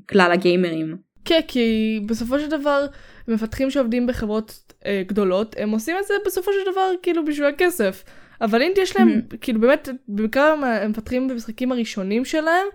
[0.09, 0.97] כלל הגיימרים.
[1.25, 2.85] כן, כי בסופו של דבר,
[3.27, 8.03] מפתחים שעובדים בחברות אה, גדולות, הם עושים את זה בסופו של דבר כאילו בשביל הכסף.
[8.41, 12.67] אבל אינדי יש להם, כאילו באמת, בעיקר המפתחים במשחקים הראשונים שלהם,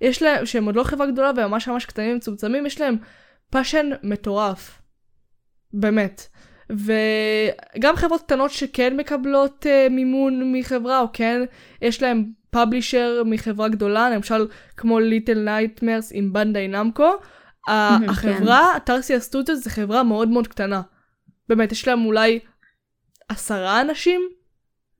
[0.00, 2.96] יש להם, שהם עוד לא חברה גדולה והם ממש ממש קטנים ומצומצמים, יש להם
[3.50, 4.82] passion מטורף.
[5.72, 6.28] באמת.
[6.70, 11.40] וגם חברות קטנות שכן מקבלות uh, מימון מחברה, או כן,
[11.82, 17.10] יש להם publisher מחברה גדולה, למשל כמו Little Nightmares עם Bandai Namco.
[17.66, 17.72] כן.
[18.08, 20.82] החברה, Tarsier Studios, זה חברה מאוד מאוד קטנה.
[21.48, 22.38] באמת, יש להם אולי
[23.28, 24.20] עשרה אנשים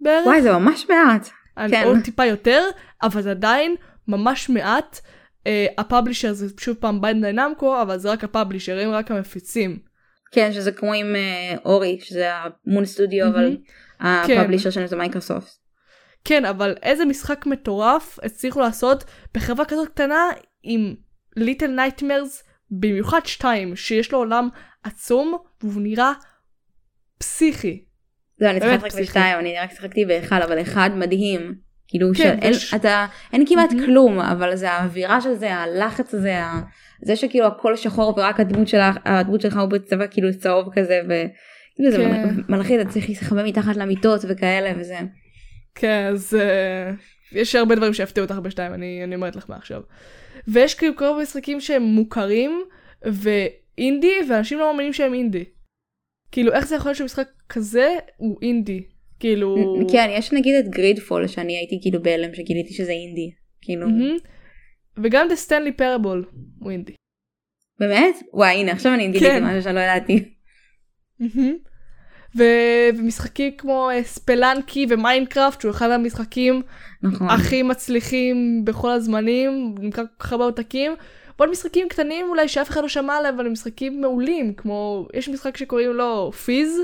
[0.00, 0.26] בערך.
[0.26, 1.28] וואי זה ממש מעט.
[1.70, 1.84] כן.
[1.84, 2.64] או טיפה יותר,
[3.02, 3.74] אבל זה עדיין
[4.08, 5.00] ממש מעט.
[5.38, 9.10] Uh, ה publisher זה שוב פעם Bandai Namco, אבל זה רק ה publisher, הם רק
[9.10, 9.87] המפיצים.
[10.32, 12.30] כן שזה כמו עם אה, Ori שזה
[12.66, 13.36] ה Moon Studio מהמם.
[13.36, 13.56] אבל
[14.00, 15.58] ה publisher שלהם זה מייקרוסופט.
[16.24, 20.22] כן, אבל איזה משחק מטורף הצליחו לעשות בחברה כזאת קטנה
[20.62, 20.94] עם
[21.36, 24.48] Little Nightmares, במיוחד שתיים, שיש לו עולם
[24.82, 26.12] עצום והוא נראה
[27.18, 27.84] פסיכי.
[28.40, 29.02] לא אני פסיכי.
[29.02, 31.54] בשתיים אני רק שיחקתי באחד אבל אחד מדהים.
[31.88, 33.86] כאילו כן, שאין ויש- אתה אין כמעט מהמם.
[33.86, 36.60] כלום אבל זה האווירה של זה הלחץ הזה ה-
[37.02, 41.90] זה שכאילו הכל שחור ורק הדמות שלך הדמות שלך הוא בצבע כאילו צהוב כזה וכאילו
[41.90, 42.34] זה כן.
[42.48, 44.98] מלחיץ אתה צריך להסתחבא מתחת למיטות וכאלה וזה.
[45.74, 49.80] כן, אז uh, יש הרבה דברים שיפתיעו אותך בשתיים, אני, אני אומרת לך מעכשיו.
[50.48, 52.62] ויש כאילו כל מיני משחקים שהם מוכרים,
[53.02, 55.44] ואינדי, ואנשים לא מאמינים שהם אינדי.
[56.32, 58.82] כאילו, איך זה יכול להיות שמשחק כזה הוא אינדי?
[59.20, 59.76] כאילו...
[59.92, 63.30] כן יש נגיד את גרידפול שאני הייתי כאילו בהלם שגיליתי שזה אינדי.
[63.62, 64.16] כאילו מהמם.
[65.02, 66.92] וגם The Stanley Parable הוא אינדי.
[67.80, 68.16] באמת?
[68.32, 69.44] וואי הנה עכשיו אני גיליתי כן.
[69.44, 70.34] משהו שלא ידעתי.
[72.36, 76.62] ו- ומשחקים כמו אה, Spelunky ו Minecraft שהוא אחד המשחקים
[77.02, 77.28] נכון.
[77.30, 80.92] הכי מצליחים בכל הזמנים, נמכר כל כך הרבה עותקים.
[81.38, 85.28] ועוד משחקים קטנים אולי שאף אחד לא שמע עליהם, אבל הם משחקים מעולים, כמו, יש
[85.28, 86.80] משחק שקוראים לו פיז,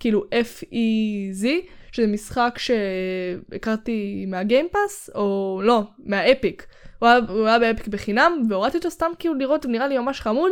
[0.00, 1.46] כאילו F-E-Z,
[1.92, 6.66] שזה משחק שהכרתי מה Game Pass, או לא, מה Epic.
[7.02, 9.98] הוא היה, הוא היה ב Epic בחינם, והורדתי אותו סתם כאילו לראות, הוא נראה לי
[9.98, 10.50] ממש חמוד.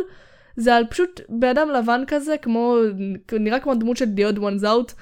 [0.55, 2.77] זה על פשוט בן אדם לבן כזה, כמו,
[3.39, 4.93] נראה כמו דמות של The Odd Ones Out,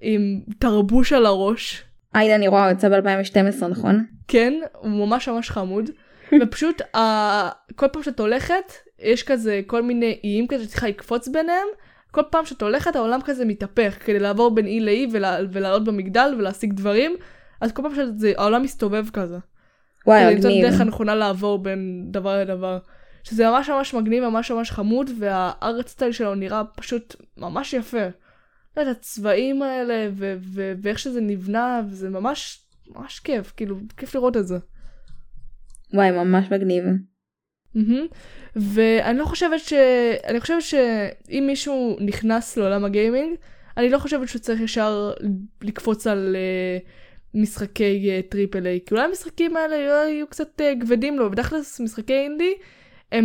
[0.00, 1.84] עם תרבוש על הראש.
[2.14, 4.04] עאידה אני רואה, הוא יצא ב-2012 נכון?
[4.28, 5.90] כן, הוא ממש ממש חמוד.
[6.42, 6.98] ופשוט uh,
[7.76, 11.66] כל פעם שאת הולכת, יש כזה כל מיני איים כזה שצריכה לקפוץ ביניהם.
[12.10, 15.06] כל פעם שאת הולכת העולם כזה מתהפך כדי לעבור בין אי לאי
[15.52, 17.16] ולעלות במגדל ולהשיג דברים.
[17.60, 19.38] אז כל פעם שזה, העולם מסתובב כזה.
[20.08, 20.66] וואי, כדי למצוא את מגניב.
[20.66, 22.78] הדרך הנכונה לעבור בין דבר לדבר.
[23.24, 28.06] שזה ממש ממש מגניב, ממש ממש חמוד, והארט סטייל שלו נראה פשוט ממש יפה.
[28.76, 34.14] לא יודעת, הצבעים האלה, ו- ו- ואיך שזה נבנה, וזה ממש, ממש כיף, כאילו, כיף
[34.14, 34.58] לראות את זה.
[35.94, 36.84] וואי, ממש מגניב.
[37.74, 38.06] מהמם.
[38.56, 39.72] ואני לא חושבת ש...
[40.24, 43.36] אני חושבת שאם מישהו נכנס לעולם הגיימינג,
[43.76, 45.12] אני לא חושבת שהוא צריך ישר
[45.62, 46.88] לקפוץ על uh,
[47.34, 48.80] משחקי uh, triple A.
[48.86, 52.54] כי אולי המשחקים האלה יהיו, יהיו קצת uh, כבדים לו, בתכלס משחקי אינדי,
[53.12, 53.24] הם,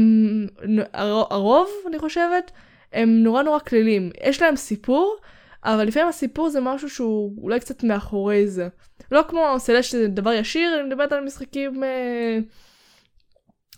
[0.93, 2.51] הר- הרוב, אני חושבת,
[2.93, 4.09] הם נורא נורא קלילים.
[4.23, 5.17] יש להם סיפור,
[5.63, 8.67] אבל לפעמים הסיפור זה משהו שהוא אולי קצת מאחורי זה.
[9.11, 11.83] לא כמו סלש שזה דבר ישיר, אני מדברת על משחקים...
[11.83, 11.85] Uh,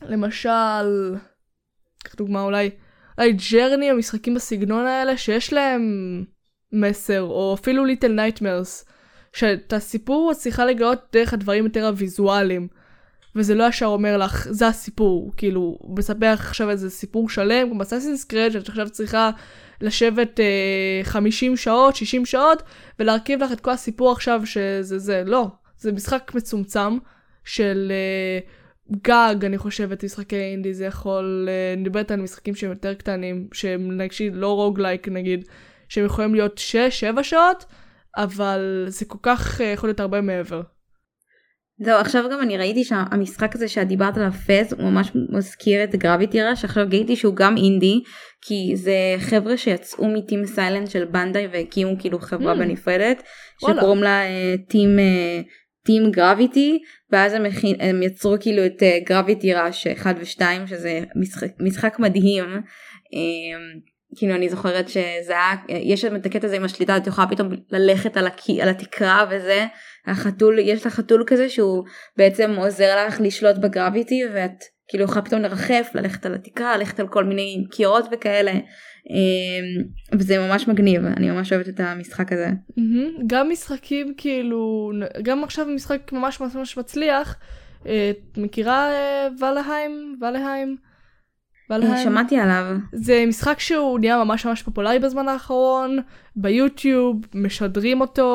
[0.01, 1.15] למשל,
[2.03, 2.69] קח דוגמה אולי,
[3.17, 6.23] אולי Journey או משחקים בסגנון האלה שיש להם
[6.71, 8.86] מסר, או אפילו Little Nightmares,
[9.36, 12.67] שאת הסיפור את צריכה לגלות דרך הדברים יותר הוויזואליים.
[13.36, 17.80] וזה לא ישר אומר לך, זה הסיפור, כאילו, הוא מספר עכשיו איזה סיפור שלם, כמו
[17.79, 19.30] ב Assassin's Creed, שאת עכשיו צריכה
[19.82, 22.63] לשבת אה, 50 שעות, 60 שעות,
[23.00, 25.48] ולהרכיב לך את כל הסיפור עכשיו שזה זה, לא.
[25.80, 26.98] זה משחק מצומצם
[27.45, 28.39] של אה,
[29.02, 33.48] גג, אני חושבת, משחקי אינדי, זה יכול, אה, אני מדברת על משחקים שהם יותר קטנים,
[33.54, 35.45] שהם נגיד לא roguelike נגיד,
[35.89, 36.62] שהם יכולים להיות
[37.17, 37.65] 6-7 שעות,
[38.15, 40.62] אבל זה כל כך אה, יכול להיות הרבה מעבר.
[41.80, 45.95] זהו, עכשיו גם אני ראיתי שהמשחק הזה שאת דיברת עליו פז הוא ממש מזכיר את
[45.95, 48.01] גרביטי ראש, עכשיו גיליתי שהוא גם אינדי,
[48.41, 52.58] כי זה חבר'ה שיצאו מטים סיילנט של בנדאי והקימו כאילו חברה Mm.
[52.58, 53.23] בנפרדת.
[53.62, 54.21] שקוראים לה
[54.67, 54.89] טים
[55.86, 56.80] טים גרביטי,
[57.12, 62.45] ואז הם, הכין, הם יצרו כאילו את גרביטי ראש 1 ו-2, שזה משחק, משחק מדהים.
[63.13, 63.58] אה,
[64.15, 67.49] כאילו אני זוכרת שזה היה, יש שם את הקטע הזה עם השליטה, את יכולה פתאום
[67.71, 69.65] ללכת על, הקי, על התקרה וזה,
[70.08, 71.84] החתול, יש לך חתול כזה שהוא
[72.17, 77.08] בעצם עוזר לך לשלוט בגרביטי ואת כאילו יכולה פתאום לרחף, ללכת על התקרה, ללכת על
[77.08, 78.51] כל מיני קירות וכאלה,
[79.10, 82.49] אמ, וזה ממש מגניב, אני ממש אוהבת את המשחק הזה.
[82.78, 83.28] מהמם.
[83.28, 84.91] גם משחקים כאילו,
[85.23, 87.36] גם עכשיו משחק ממש ממש מצליח,
[87.88, 90.19] אה, את מכירה אה, ולהיים?
[90.21, 90.78] ולהיים?
[91.69, 92.03] Valheim?
[92.04, 95.99] שמעתי עליו, זה משחק שהוא נהיה ממש ממש פופולרי בזמן האחרון,
[96.36, 98.25] ביוטיוב, משדרים אותו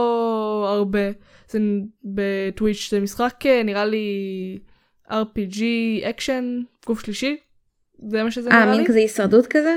[0.68, 1.10] הרבה,
[1.48, 1.58] זה
[2.04, 4.08] ב Twitch, זה משחק אה, נראה לי
[5.10, 5.62] RPG
[6.02, 7.36] אקשן, גוף שלישי,
[8.08, 8.78] זה מה שזה אה נראה לי.
[8.78, 9.76] מין כזה הישרדות כזה?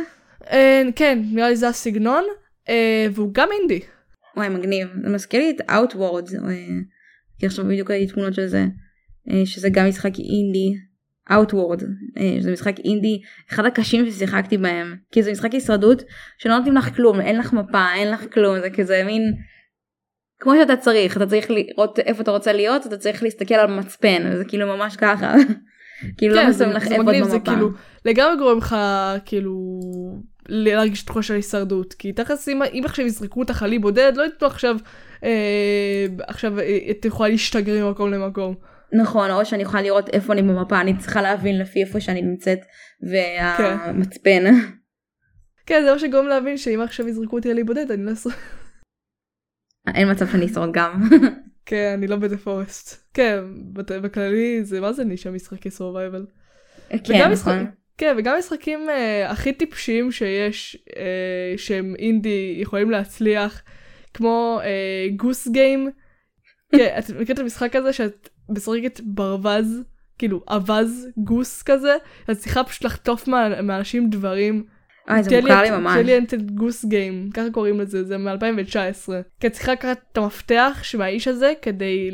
[0.52, 2.24] אה, כן, נראה לי זה הסגנון,
[2.70, 3.80] אה, והוא גם אינדי.
[4.38, 6.68] וואי מגניב, זה מזכיר לי את Outward, אה,
[7.40, 8.66] כי עכשיו בדיוק ראיתי תמונות של זה,
[9.30, 10.76] אה, שזה גם משחק אינדי,
[11.32, 11.84] Outward,
[12.18, 13.22] אה, זה משחק אינדי,
[13.54, 16.04] אחד הקשים ששיחקתי בהם, כי זה משחק הישרדות
[16.38, 19.34] שלא נותנים לך כלום, אין לך מפה, אין לך כלום, זה כזה מין,
[20.40, 24.38] כמו שאתה צריך, אתה צריך לראות איפה אתה רוצה להיות, אתה צריך להסתכל על מצפן,
[24.38, 25.34] זה כאילו ממש ככה,
[26.18, 27.52] כאילו לא כן, מסוים זה- לך איפה את זה במפה.
[27.52, 27.70] כאילו
[28.06, 28.76] לגמרי גורם לך
[29.26, 29.80] כאילו
[30.50, 34.48] להרגיש תחושה של הישרדות כי תכלס אם, אם עכשיו יזרקו אותך עלי בודד לא ייתנו
[34.48, 34.76] עכשיו
[35.24, 38.56] אה, עכשיו אה, את יכולה להשתגר ממקום למקום.
[39.02, 42.60] נכון, או שאני יכולה לראות איפה אני במפה, אני צריכה להבין לפי איפה שאני נמצאת,
[43.10, 44.44] והמצפן.
[45.66, 48.36] כן זה מה שגורם להבין שאם עכשיו יזרקו אותי עלי בודד אני לא אשרוד.
[49.96, 51.02] אין מצב שאני אשרוד גם.
[51.66, 53.14] כן אני לא בדה פורסט.
[53.14, 53.40] כן
[53.74, 56.26] בכללי זה מה זה נישה משחקי סורווייבל.
[57.04, 57.68] כן, נכון.
[57.98, 63.64] כן וגם משחקים אה, הכי טיפשיים שיש אה, שהם אינדי יכולים להצליח
[64.14, 65.90] כמו אה, גוס גיים.
[66.78, 69.82] כן, את מכירה את המשחק הזה שאת משחקת ברווז
[70.18, 71.96] כאילו אווז גוס כזה
[72.32, 74.64] את צריכה פשוט לחטוף מה- מאנשים דברים.
[75.10, 75.96] אה, זה מוכר לי ממש.
[75.98, 79.10] אינטליגנטד גוס גיים ככה קוראים לזה זה מ-2019.
[79.40, 82.10] כי את צריכה לקחת את המפתח מהאיש הזה כדי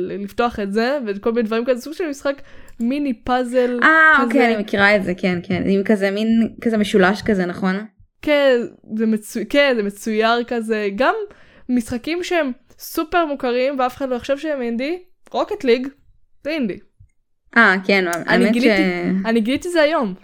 [0.00, 2.42] לפתוח את זה וכל מיני דברים כזה סוג של משחק
[2.80, 3.78] מיני פאזל.
[3.82, 4.22] אה.
[4.24, 5.62] אוקיי, אני מכירה את זה, כן, כן.
[5.66, 6.28] עם כזה מין,
[6.60, 7.74] כזה משולש כזה, נכון?
[8.22, 8.56] כן,
[8.96, 9.40] זה, מצו...
[9.48, 11.14] כן, זה מצויר כזה, גם
[11.68, 14.98] משחקים שהם סופר מוכרים ואף אחד לא יחשב שהם אינדי,
[15.34, 15.88] Rocket League,
[16.44, 16.78] זה אינדי.
[17.56, 18.52] אה, כן, ש...
[18.52, 18.82] גיליתי-
[19.24, 20.14] אני גיליתי זה היום.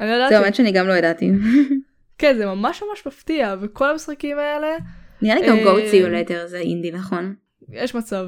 [0.00, 0.34] אני לא זה ידעתי.
[0.44, 1.30] האמת שאני גם לא ידעתי.
[2.18, 4.76] כן, זה ממש ממש מפתיע, וכל המשחקים האלה,
[5.22, 7.34] נראה לי גם אה, Goat Simulator זה אינדי נכון?
[7.72, 8.26] יש מצב.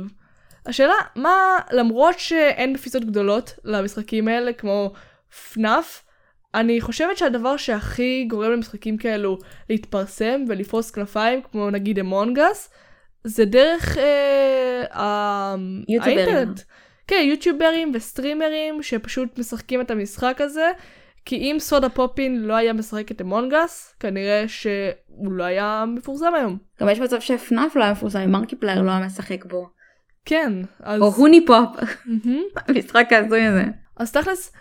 [0.67, 1.37] השאלה, מה,
[1.73, 4.93] למרות שאין מפיצות גדולות למשחקים האלה, כמו
[5.53, 6.03] FNAF,
[6.55, 9.39] אני חושבת שהדבר שהכי גורם למשחקים כאלו
[9.71, 12.71] להתפרסם ולפרוס כנפיים, כמו נגיד Among Us,
[13.25, 14.85] זה דרך אה.
[15.89, 16.61] האינטרנט.
[17.07, 20.71] כן, יוטיוברים וסטרימרים שפשוט משחקים את המשחק הזה,
[21.25, 26.59] כי אם Sodapoppin לא היה משחק את Among Us, כנראה שהוא לא היה מפורסם היום.
[26.81, 29.69] גם יש מצב ש FNAF לא היה מפורסם Markiplier לא היה משחק בו.
[30.25, 31.01] כן, אז...
[31.01, 31.69] או HuniePop.
[32.69, 33.65] המשחק ההזוי הזה.
[33.97, 34.53] אז תכלס,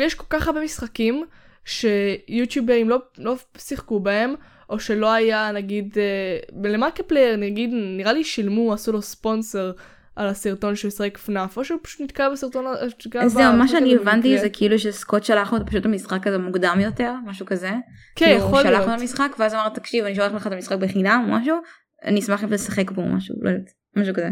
[0.00, 1.24] יש כל כך הרבה משחקים
[1.64, 4.34] שיוטיוברים לא, לא שיחקו בהם,
[4.70, 9.72] או שלא היה נגיד, אה, ל Markiplier נגיד, נראה לי שילמו, עשו לו ספונסר
[10.16, 12.72] על הסרטון שהוא ישחק FNAF, או שהוא פשוט נתקע בסרטון, אה,
[13.20, 14.38] אז זהו מה שאני הבנתי.
[14.38, 17.68] זה כאילו שסקוט שלח לו פשוט את המשחק הזה מוקדם יותר משהו כזה.
[17.68, 17.80] כן,
[18.14, 18.86] כאילו, יכול הוא שלח להיות.
[18.86, 21.56] לו את המשחק ואז אמר תקשיב אני שולח לך את המשחק בחינם משהו
[22.04, 24.28] אני אשמח אם תשחק בו משהו לא יודעת משהו כזה.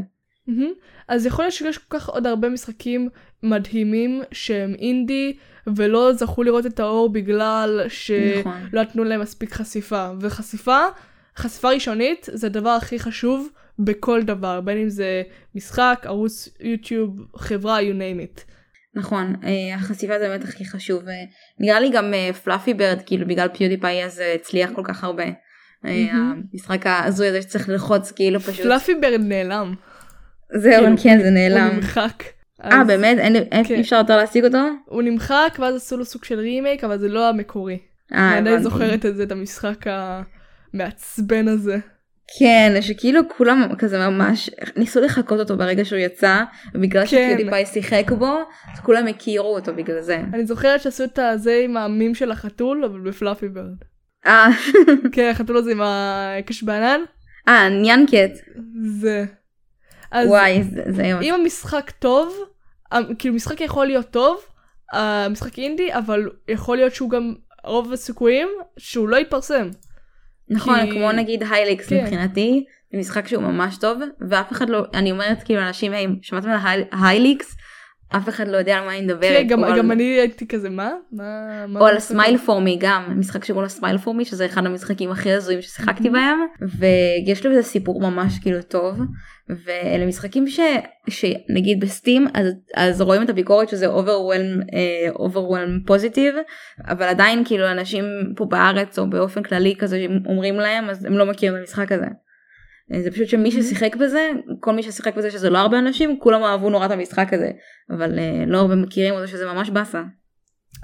[0.49, 0.73] מהמם.
[1.09, 3.09] אז יכול להיות שיש כל כך עוד הרבה משחקים
[3.43, 5.37] מדהימים שהם אינדי,
[5.77, 8.69] ולא זכו לראות את האור בגלל שלא נכון.
[8.73, 10.11] נתנו להם מספיק חשיפה.
[10.21, 10.81] וחשיפה,
[11.37, 15.23] חשיפה ראשונית, זה הדבר הכי חשוב בכל דבר, בין אם זה
[15.55, 18.41] משחק, ערוץ יוטיוב, חברה, you name it.
[18.95, 21.15] נכון אה, החשיפה זה באמת הכי חשוב אה,
[21.61, 25.25] נראה לי גם Flappy Bird כאילו בגלל PewDiePie אז אה, הצליח כל כך הרבה.
[25.25, 25.33] אה,
[26.13, 26.43] מהמם.
[26.53, 29.75] המשחק ההזוי הזה שצריך ללחוץ כאילו פשוט Flappy Bird נעלם.
[30.55, 31.77] זהו כאילו, כן זה הוא נעלם.
[31.77, 32.23] נמחק.
[32.65, 33.75] אה באמת אין כן.
[33.75, 34.59] אי אפשר יותר להשיג אותו?
[34.85, 37.79] הוא נמחק ואז עשו לו סוג של רימייק, אבל זה לא המקורי.
[38.13, 38.63] אה, אני עדיין הבנתי.
[38.63, 39.85] זוכרת את זה, את המשחק
[40.75, 41.79] המעצבן הזה.
[42.39, 46.43] כן שכאילו כולם כזה ממש ניסו לחקות אותו ברגע שהוא יצא
[46.75, 47.33] ובגלל כן.
[47.35, 48.39] ש PewDiePie שיחק בו
[48.73, 50.21] אז כולם הכירו אותו בגלל זה.
[50.35, 53.77] אני זוכרת שעשו את הזה עם המים של החתול, אבל ב Flappy Bird.
[54.27, 54.49] אה
[55.13, 57.01] כן, החתול הזה עם הקש בענן,
[57.49, 58.31] אה, ניאנקט
[58.83, 59.25] זה.
[60.13, 62.35] אז וואי זה זה אם המשחק טוב,
[62.93, 64.41] ה- כאילו משחק יכול להיות טוב,
[64.93, 69.71] המשחק אינדי, אבל יכול להיות שהוא גם, רוב הסיכויים, שהוא לא יתפרסם.
[70.51, 72.03] נכון כי- כמו נגיד הייליקס כן.
[72.03, 73.99] מבחינתי זה משחק שהוא ממש טוב
[74.31, 77.57] ואף אחד לא אני אומרת כאילו אנשים "היי, שמעתם על היי- הייליקס
[78.17, 79.23] אף אחד לא יודע על מה אני מדברת.
[79.43, 80.91] כן, גם, על- גם אני הייתי כזה, מה?
[81.13, 81.65] מה?
[81.81, 84.67] או על Smile הזה?" For Me גם משחק שקוראים לו Smile For Me שזה אחד
[84.67, 86.13] המשחקים הכי הזויים ששיחקתי Mhm.
[86.13, 86.39] בהם
[86.79, 89.01] ויש לו איזה סיפור ממש כאילו טוב
[89.65, 90.61] ואלה משחקים ש,
[91.09, 95.09] שנגיד ב Steam אז, אז רואים את הביקורת שזה overwhelm אה,
[95.89, 96.37] positive
[96.89, 98.05] אבל עדיין כאילו אנשים
[98.37, 102.07] פה בארץ או באופן כללי כזה אומרים להם אז הם לא מכירים את המשחק הזה.
[102.95, 103.51] אה, זה פשוט שמי.
[103.51, 107.33] ששיחק בזה כל מי ששיחק בזה שזה לא הרבה אנשים כולם אהבו נורא את המשחק
[107.33, 107.51] הזה
[107.91, 110.03] אבל אה, לא הרבה מכירים אותו שזה ממש באסה.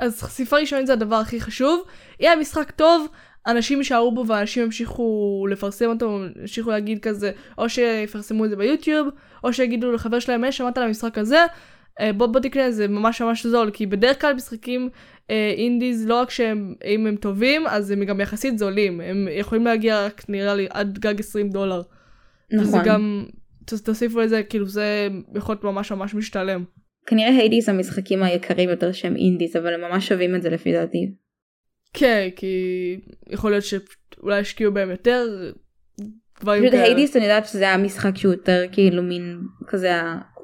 [0.01, 1.85] אז חשיפה ראשונית זה הדבר הכי חשוב.
[2.21, 3.07] אם המשחק טוב,
[3.47, 9.09] אנשים יישארו בו ואנשים ימשיכו לפרסם אותו, ימשיכו להגיד כזה, או שיפרסמו את זה ביוטיוב,
[9.45, 11.45] או שיגידו לחבר שלהם, היי, שמעת על המשחק הזה,
[12.01, 14.89] אה, בוא בוא תקנה, זה ממש ממש זול, כי בדרך כלל משחקים
[15.31, 19.01] אה, אינדיז, לא רק שהם, אם הם טובים, אז הם גם יחסית זולים.
[19.01, 21.83] הם יכולים להגיע רק נראה לי עד גג 20 דולר.
[22.53, 22.81] נכון.
[22.85, 23.27] גם,
[23.65, 26.65] ת- תוסיפו לזה, כאילו זה יכול להיות ממש ממש משתלם.
[27.07, 31.15] כנראה Hades המשחקים היקרים יותר שהם indies אבל הם ממש שווים את זה לפי דעתי.
[31.93, 32.57] כן, כי
[33.31, 35.53] יכול להיות שאולי השקיעו בהם יותר
[36.35, 36.75] פשוט.
[36.75, 39.91] Hades אני יודעת שזה היה משחק שהוא יותר כאילו מין כזה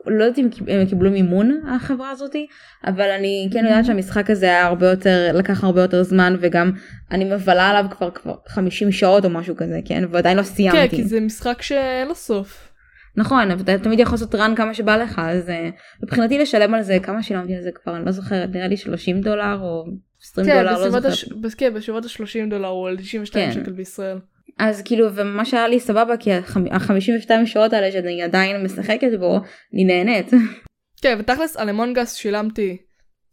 [0.07, 2.47] לא יודעת אם הם קיבלו מימון החברה הזאתי
[2.87, 6.73] אבל אני כן יודעת שהמשחק הזה היה הרבה יותר לקח הרבה יותר זמן וגם
[7.11, 10.97] אני מבלה עליו כבר כבר 50 שעות או משהו כזה כן ועדיין לא כן, סיימתי.
[10.97, 12.71] כי זה משחק שאין לו סוף.
[13.17, 15.71] נכון אבל אתה תמיד יכול לעשות רן כמה שבא לך אז אה,
[16.03, 19.21] מבחינתי לשלם על זה כמה שילמתי על זה כבר אני לא זוכרת נראה לי 30
[19.21, 19.85] דולר או
[20.23, 21.05] 20 כן, דולר לא זוכרת.
[21.05, 21.25] הש...
[21.57, 23.61] כן, בסביבות ה-30 דולר או על 92 כן.
[23.61, 24.19] שקל בישראל.
[24.61, 29.41] אז כאילו ומה שהיה לי סבבה כי ה-52 שעות האלה שאני עדיין משחקת בו
[29.75, 30.31] אני נהנית.
[31.03, 32.77] כן, ותכלס על אמונגס שילמתי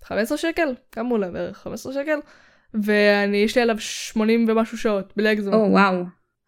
[0.03, 0.75] 15 שקל?
[0.91, 1.57] כמה עולה בערך?
[1.57, 2.19] 15 שקל?
[2.83, 5.55] ואני, יש לי עליו 80 ומשהו שעות, בלי הגזמה.
[5.55, 6.03] או וואו.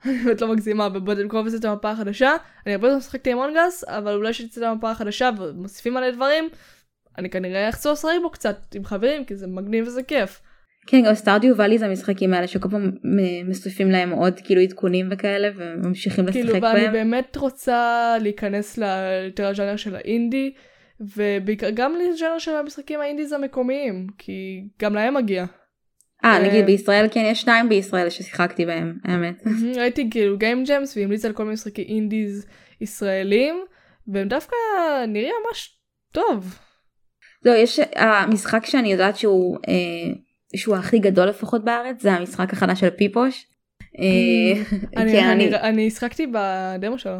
[0.25, 2.31] באמת לא מגזימה, ובמקום לצאת למפה החדשה,
[2.65, 6.49] אני הרבה יותר משחקתי אמונגס, אבל אולי כשתצא למפה החדשה ומוסיפים עליה דברים,
[7.17, 10.41] אני כנראה אחזור לשחק בו קצת עם חברים, כי זה מגניב וזה כיף.
[10.91, 15.07] כן גם סטארדיו ואלי זה המשחקים האלה שכל פעם מ- מוסיפים להם עוד כאילו עדכונים
[15.11, 16.91] וכאלה וממשיכים לשחק כאילו, ואני בהם.
[16.91, 20.53] באמת רוצה להיכנס ל- יותר לז'אנר של האינדי,
[20.99, 25.45] ובעיקר גם לז'אנר של המשחקים האינדיז המקומיים, כי גם להם מגיע.
[26.25, 29.43] אה אה, נגיד בישראל כן יש שניים בישראל ששיחקתי בהם האמת.
[29.75, 32.45] ראיתי כאילו גיים ג'מס והמליץ על כל מיני משחקי אינדיז
[32.81, 33.55] ישראלים,
[34.07, 34.55] והם דווקא
[35.07, 35.79] נראים ממש
[36.11, 36.59] טוב.
[37.45, 40.13] לא יש המשחק שאני יודעת שהוא אה,
[40.55, 43.45] שהוא הכי גדול לפחות בארץ זה המשחק החדש של פיפוש.
[43.99, 44.61] אה,
[44.97, 45.27] אני- כן,
[45.61, 47.17] אני- שיחקתי בדמו שלו.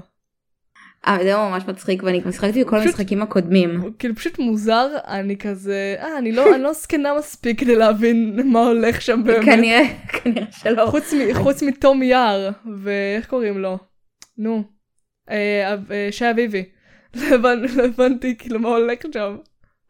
[1.08, 3.92] אה, זה ממש מצחיק ואני גם שיחקתי בכל המשחקים הקודמים.
[4.00, 8.60] כאילו פשוט מוזר, אני כזה, אה, אני לא אני לא זקנה מספיק כדי להבין מה
[8.68, 9.46] הולך שם באמת.
[9.46, 10.86] כנראה, כנראה שלא.
[10.86, 12.50] חוץ מ- חוץ מתום יער,
[12.84, 13.78] ואיך קוראים לו?
[14.38, 14.64] נו.
[15.30, 16.64] אה, אה, שי אביבי.
[17.32, 19.36] לא לא הבנתי כאילו מה הולך שם.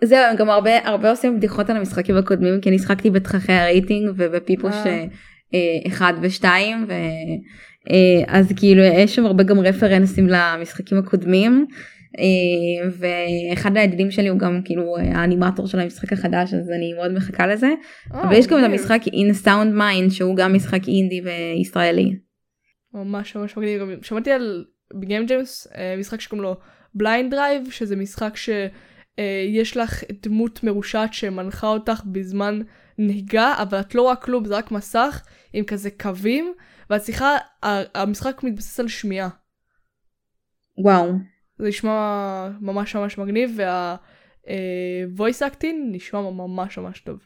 [0.04, 4.12] זהו, הם גם הרבה הרבה עושים בדיחות על המשחקים הקודמים כי אני שיחקתי בתככי הרייטינג
[4.16, 5.06] ובפיפוש אה.
[5.88, 6.46] 1 ו-2
[8.28, 11.66] אז כאילו יש שם הרבה גם רפרנסים למשחקים הקודמים.
[12.18, 17.48] אה, ואחד הידידים שלי הוא גם כאילו האנימטור של המשחק החדש אז אני מאוד מחכה
[17.48, 17.74] לזה
[18.14, 18.64] אה, אבל יש גם את.
[18.64, 22.16] המשחק In Sound Mind שהוא גם משחק אינדי וישראלי.
[22.94, 23.82] ממש ממש מגניב.
[23.82, 26.56] גם שמעתי על ב game jams אה, משחק שקוראים לו
[26.96, 28.36] Blind Drive, שזה משחק
[29.20, 32.60] שיש לך דמות מרושעת שמנחה אותך בזמן
[32.98, 36.54] נהיגה, אבל את לא רואה כלום, זה רק מסך עם כזה קווים,
[36.90, 37.38] ואת צריכה,
[37.96, 39.30] המשחק מתבסס על שמיעה.
[40.78, 41.12] וואו.
[41.58, 47.20] זה נשמע ממש ממש מגניב, וה-voice acting נשמע ממש ממש טוב.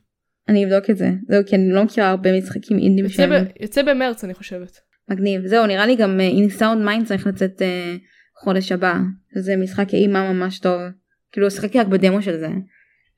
[0.49, 1.09] אני אבדוק את זה.
[1.27, 4.79] זהו כי אני לא מכירה הרבה משחקים אינדים יוצא, ב- יוצא במרץ אני חושבת.
[5.09, 5.45] מגניב.
[5.45, 7.95] זהו נראה לי גם אה, In Sound Mind צריך לצאת אה,
[8.43, 8.93] חודש הבא.
[9.35, 10.81] זה משחק אימה ממש טוב.
[11.33, 12.47] כאילו שיחקתי רק בדמו של זה.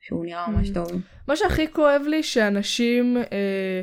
[0.00, 0.74] שהוא נראה ממש Mm.
[0.74, 0.86] טוב.
[1.28, 3.82] מה שהכי כואב לי שאנשים אה,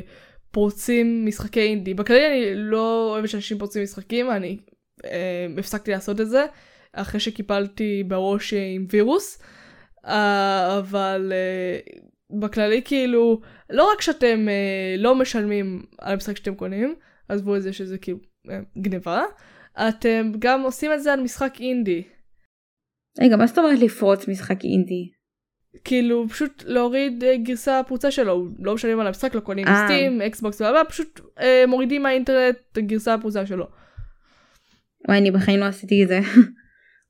[0.50, 1.94] פורצים משחקי אינדי.
[1.94, 4.58] בכללי אני לא אוהבת שאנשים פורצים משחקים, אני
[5.04, 6.44] אה, הפסקתי לעשות את זה
[6.92, 9.42] אחרי שקיפלתי בראש אה, עם וירוס.
[10.06, 11.78] אה, אבל אה,
[12.40, 16.94] בכללי כאילו לא רק שאתם אה, לא משלמים על המשחק שאתם קונים,
[17.28, 18.18] עזבו את זה שזה כאילו
[18.50, 19.22] אה, גניבה,
[19.88, 22.02] אתם גם עושים את זה על משחק אינדי.
[23.20, 25.10] רגע מה זאת אומרת לפרוץ משחק אינדי?
[25.84, 29.84] כאילו פשוט להוריד אה, גרסה פרוצה שלו, לא משלמים על המשחק, לא קונים אה.
[29.86, 33.66] סטים, אקסבוקס ובא, פשוט אה, מורידים מהאינטרנט את הגרסה הפרוצה שלו.
[35.08, 36.20] וואי אני בחיים לא עשיתי את זה.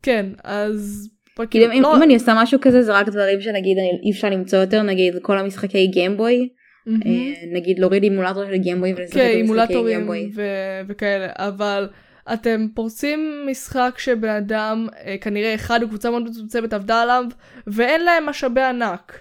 [0.02, 1.08] כן, אז...
[1.50, 3.76] כאילו אם, לא- אם אני עושה משהו כזה זה רק דברים שנגיד
[4.06, 6.48] אי אפשר למצוא יותר נגיד כל המשחקי Game Boy.
[6.86, 7.02] מהמם.
[7.06, 10.30] אה, נגיד להוריד אימולטור של Game Boy ולשחק כן, במשחקי אימולטורים Game Boy.
[10.34, 11.88] ו- וכאלה, אבל
[12.32, 17.24] אתם פורצים משחק שבן אדם, אה, כנראה אחד או קבוצה מאוד מצומצמת עבדה עליו,
[17.66, 19.20] ואין להם משאבי ענק.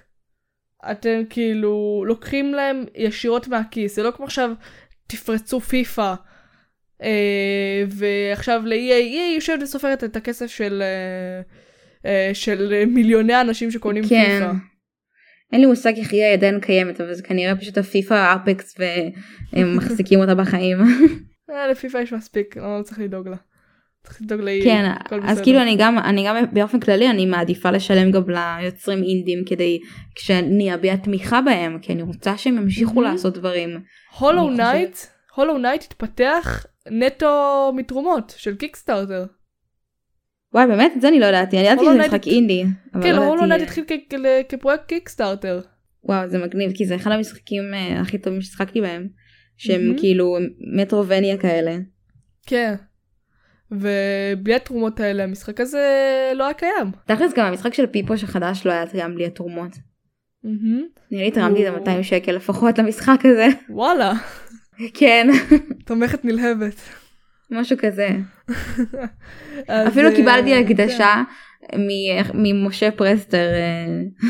[0.92, 4.52] אתם כאילו לוקחים להם ישירות מהכיס, זה לא כמו עכשיו
[5.08, 6.14] תפרצו פיפא.
[7.04, 11.42] אה, ועכשיו ל-EA, EA יושבת וסופרת את הכסף של, אה,
[12.12, 14.40] אה, של מיליוני אנשים שקונים כן.
[14.40, 14.52] פיפא.
[15.52, 20.20] אין לי מושג איך היא עדיין קיימת אבל זה כנראה פשוט הפיפא אפקס והם מחזיקים
[20.20, 20.78] אותה בחיים.
[21.54, 23.36] אה, לפיפא יש מספיק, לא צריך לדאוג לה.
[24.04, 24.64] צריך לדאוג ל-EA.
[24.64, 24.92] כן
[25.24, 25.44] אז בסדר.
[25.44, 29.80] כאילו אני גם אני גם באופן כללי אני מעדיפה לשלם גם ליוצרים אינדים כדי
[30.20, 33.02] שאני אביע תמיכה בהם כי אני רוצה שהם ימשיכו.
[33.02, 33.82] לעשות דברים.
[34.20, 34.98] Hollow Knight,
[35.36, 39.26] Hollow Knight התפתח נטו מתרומות של Kickstarter.
[40.54, 42.64] וואי באמת את זה אני לא ידעתי אני ידעתי שזה משחק אינדי.
[42.94, 43.84] אבל כן, לא Hollow Knight התחיל
[44.50, 45.62] כפרויקט Kickstarter.
[46.04, 49.08] וואו זה מגניב כי זה אחד המשחקים אה, הכי טובים ששחקתי בהם.
[49.64, 49.98] שהם מהמם.
[50.00, 50.38] כאילו
[50.76, 51.78] מטרובניה כאלה.
[52.48, 52.74] כן.
[53.72, 55.88] ובלי התרומות האלה המשחק הזה
[56.36, 56.92] לא היה קיים.
[57.08, 59.72] תכלס גם המשחק של פיפוש החדש לא היה גם בלי התרומות.
[60.44, 60.84] מהמם.
[61.12, 63.48] נראה לי תרמתי את הוא- ה-200 שקל לפחות למשחק הזה.
[63.70, 64.14] וואלה,
[65.00, 65.28] כן
[65.86, 66.76] תומכת נלהבת.
[67.52, 68.08] משהו כזה.
[69.88, 71.24] אפילו אה, קיבלתי הקדשה
[71.76, 73.38] מ- ממשה פרסטר.
[73.54, 73.86] אה,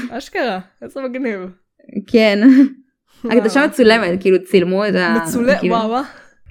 [0.09, 1.39] כן, אשכרה, איזה מגניב.
[2.07, 2.39] כן.
[3.32, 3.67] הקדשה.
[3.67, 5.15] מצולמת כאילו צילמו את ה...
[5.24, 6.01] מצולם, כאילו- וואו.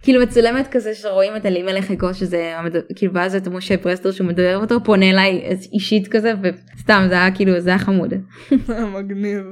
[0.03, 2.55] כאילו מצולמת כזה שרואים את אלימלך אגו שזה
[2.97, 5.43] כאילו ואז את משה פרסטר שהוא מדבר אותו פונה אליי
[5.73, 8.15] אישית כזה וסתם זה היה כאילו זה היה חמוד.
[8.95, 9.43] מגניב.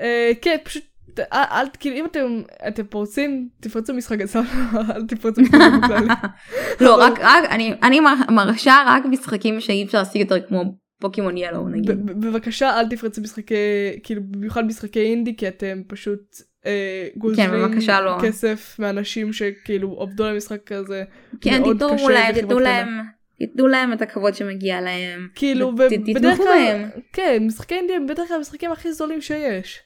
[0.00, 0.82] אה, כן, פשוט,
[1.18, 4.44] אל, אל, כאילו, אם אתם, אתם פורצים, תפרצו משחק עצמם,
[4.94, 6.06] אל תפרצו משחק בכלל.
[6.86, 10.64] לא רק רק אני אני מר- מרשה רק משחקים שאי אפשר להשיג יותר כמו
[11.00, 12.06] פוקימון ילו נגיד.
[12.06, 13.54] בבקשה, אל תפרצו משחקי,
[14.02, 16.20] כאילו, במיוחד משחקי אינדי, כי אתם פשוט
[16.66, 18.18] אה, גוזלים בבקשה, לא.
[18.22, 21.04] כסף מאנשים שכאילו עובדו על המשחק הזה.
[21.40, 22.60] כן מאוד תתרמו קשה להם קטנה.
[22.60, 25.28] להם להם את הכבוד שמגיע להם.
[25.34, 26.88] כאילו, תתמכו בדרך כלל, בהם.
[27.12, 29.80] כן, משחקי אינדי הם בדרך כלל המשחקים הכי זולים שיש.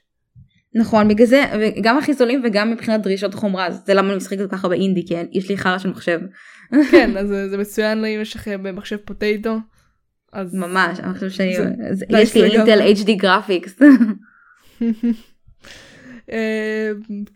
[0.74, 1.42] נכון בגלל זה
[1.82, 5.06] גם הכי זולים וגם מבחינת דרישות חומרה זה למה אני משחקת כל כך הרבה אינדי
[5.06, 6.20] כי יש לי חרא של מחשב
[6.90, 9.57] כן, אז זה זה מצוין אם יש לכם מחשב potato.
[10.33, 11.45] אז ממש אני חושב
[12.11, 12.45] יש לי.
[12.44, 13.78] Intel HD Graphics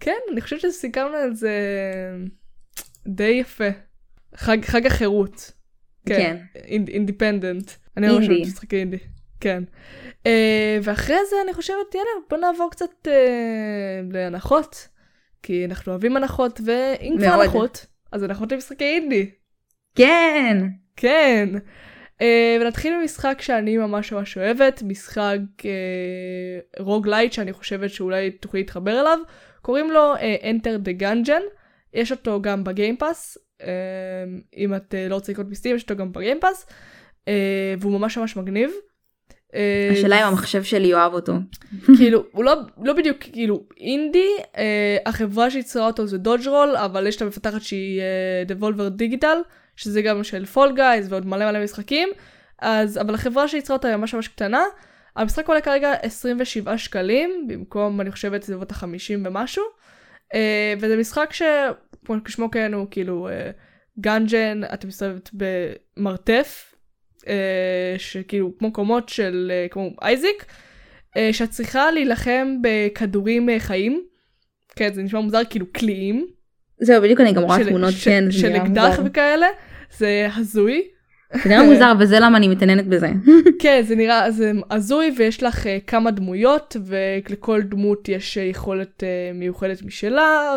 [0.00, 1.50] כן, אני חושבת שסיכמנו את זה
[3.06, 3.68] די יפה.
[4.36, 5.52] חג, חג החירות.
[6.06, 6.36] כן.
[6.64, 7.70] Independent.
[7.96, 8.26] אני אינדי.
[8.26, 8.98] אוהבת משחקי אינדי.
[9.40, 9.64] כן.
[10.26, 14.88] אה, ואחרי זה אני חושבת, יאללה, בוא נעבור קצת אה, להנחות.
[15.42, 17.26] כי אנחנו אוהבים הנחות, ואם כבר.
[17.26, 19.30] הנחות, אז הנחות למשחקי אינדי.
[19.94, 20.66] כן.
[20.96, 21.48] כן.
[22.20, 22.24] Uh,
[22.60, 25.64] ונתחיל במשחק שאני ממש ממש אוהבת, משחק uh,
[26.78, 29.18] roguelite שאני חושבת שאולי תוכלי להתחבר אליו,
[29.62, 31.42] קוראים לו uh, Enter the Gungeon,
[31.94, 33.64] יש אותו גם ב Game Pass, uh,
[34.56, 36.66] אם את uh, לא רוצה לקנות ב Steam, יש אותו גם ב Game Pass,
[37.24, 37.28] uh,
[37.78, 38.70] והוא ממש ממש מגניב.
[39.54, 41.32] אה, השאלה אם המחשב שלי יאהב אותו.
[41.98, 47.06] כאילו, הוא לא, לא בדיוק כאילו אינדי, אה, החברה שיצרה אותו זה Dodge Roll, אבל
[47.06, 48.02] יש לה מפתחת שהיא
[48.46, 49.38] Devolver Digital,
[49.76, 52.08] שזה גם של Fall Guys ועוד מלא מלא משחקים,
[52.58, 54.64] אז, אבל החברה שיצרה אותה היא ממש ממש קטנה.
[55.16, 59.64] המשחק עולה כרגע 27 שקלים, במקום אני חושבת סביבות ה-50 ומשהו,
[60.34, 63.50] אה, וזה משחק שכמו כן הוא כאילו אה,
[64.00, 66.74] dungeon, את מסתובבת במרתף,
[67.28, 70.46] אה, שכאילו כמו קומות של אה, כמו אייזיק,
[71.16, 74.04] אה, שאת צריכה להילחם בכדורים אה, חיים.
[74.76, 76.26] כן, זה נשמע מוזר, כאילו קליעים.
[76.80, 78.98] זהו, בדיוק אני גם רואה תמונות, כן, של אקדח.
[79.04, 79.46] וכאלה.
[79.98, 80.82] זה הזוי.
[81.42, 83.08] זה נראה מוזר, וזה למה אני מתעניינת בזה.
[83.62, 89.02] כן, זה נראה, זה הזוי ויש לך uh, כמה דמויות ולכל דמות יש uh, יכולת
[89.02, 90.56] uh, מיוחדת משלה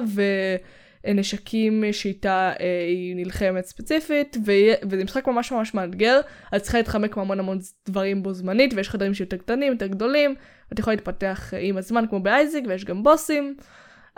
[1.06, 6.20] ונשקים שאיתה uh, היא נלחמת ספציפית ויה- וזה משחק ממש ממש מאתגר,
[6.56, 7.60] את צריכה להתחמק מהמון המון
[7.90, 10.36] דברים בו זמנית ויש חדרים שיותר קטנים, יותר גדולים,
[10.72, 13.56] ואת יכולה להתפתח uh, עם הזמן כמו באייזיק ויש גם בוסים.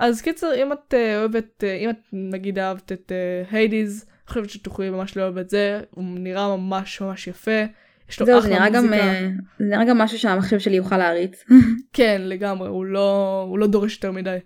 [0.02, 3.12] אז קיצר, אם את uh, אוהבת, uh, אם את נגיד אהבת את
[3.52, 7.62] היידיז, אני חושבת שתוכלי ממש לאהוב את זה, הוא נראה ממש ממש יפה.
[8.10, 9.04] יש לו זהו, זה אחלה נראה גם, מוזיקה.
[9.04, 9.30] אה,
[9.60, 11.44] זה נראה גם משהו שהמחשב שלי יוכל להריץ.
[11.94, 14.38] כן, לגמרי, הוא לא, הוא לא דורש יותר מדי.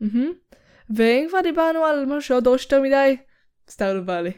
[0.00, 0.32] מהמם.
[0.96, 3.16] ואם כבר דיברנו על משהו שלא דורש יותר מדי,
[3.68, 4.32] סטארדו ואלי.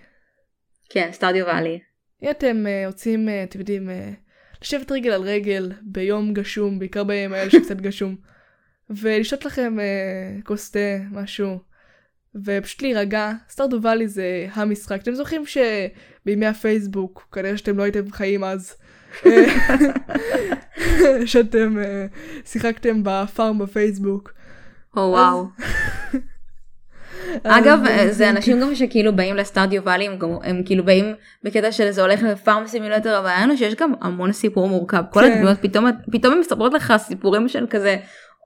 [0.89, 1.81] כן, סטרדיו ואלי.
[2.23, 7.05] אם אתם uh, רוצים, uh, אתם יודעים, uh, לשבת רגל על רגל ביום גשום, בעיקר
[7.05, 8.17] בימים האלה שקצת גשום,
[8.91, 10.79] ולשתות לכם uh, כוס תה,
[11.11, 11.59] משהו,
[12.45, 15.03] ופשוט להירגע, סטארדו ואלי זה המשחק.
[15.03, 18.75] אתם זוכרים שבימי הפייסבוק, כנראה שאתם לא הייתם חיים אז,
[19.27, 19.47] אה,
[21.27, 22.07] שאתם אה,
[22.45, 24.33] שיחקתם ב Farm בפייסבוק.
[24.97, 25.47] או וואו.
[27.45, 30.09] אז- אגב, אה, זה אנשים גם שכאילו באים ל Stardew Valley,
[30.43, 31.15] הם, כאילו באים
[31.45, 35.03] בקטע של זה הולך ל farm simulator, אבל העניין הוא שיש גם המון סיפור מורכב.
[35.11, 35.33] כל כן.
[35.33, 37.97] הדמויות פתאום, פתאום הן מספרות לך סיפורים של כזה,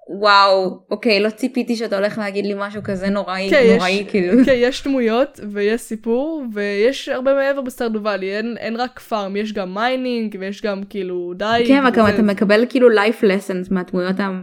[0.09, 4.33] וואו, אוקיי, לא ציפיתי שאתה הולך להגיד לי משהו כזה נוראי, כן, יש- נוראי, כאילו.
[4.47, 9.37] כן, יש דמויות ויש סיפור ויש הרבה מעבר ב Stardew Valley, אין, אין רק farm,
[9.37, 11.65] יש גם mining ויש גם כאילו די.
[11.69, 14.41] כן, וגם אתה מקבל כאילו life lessons מהדמויות ה-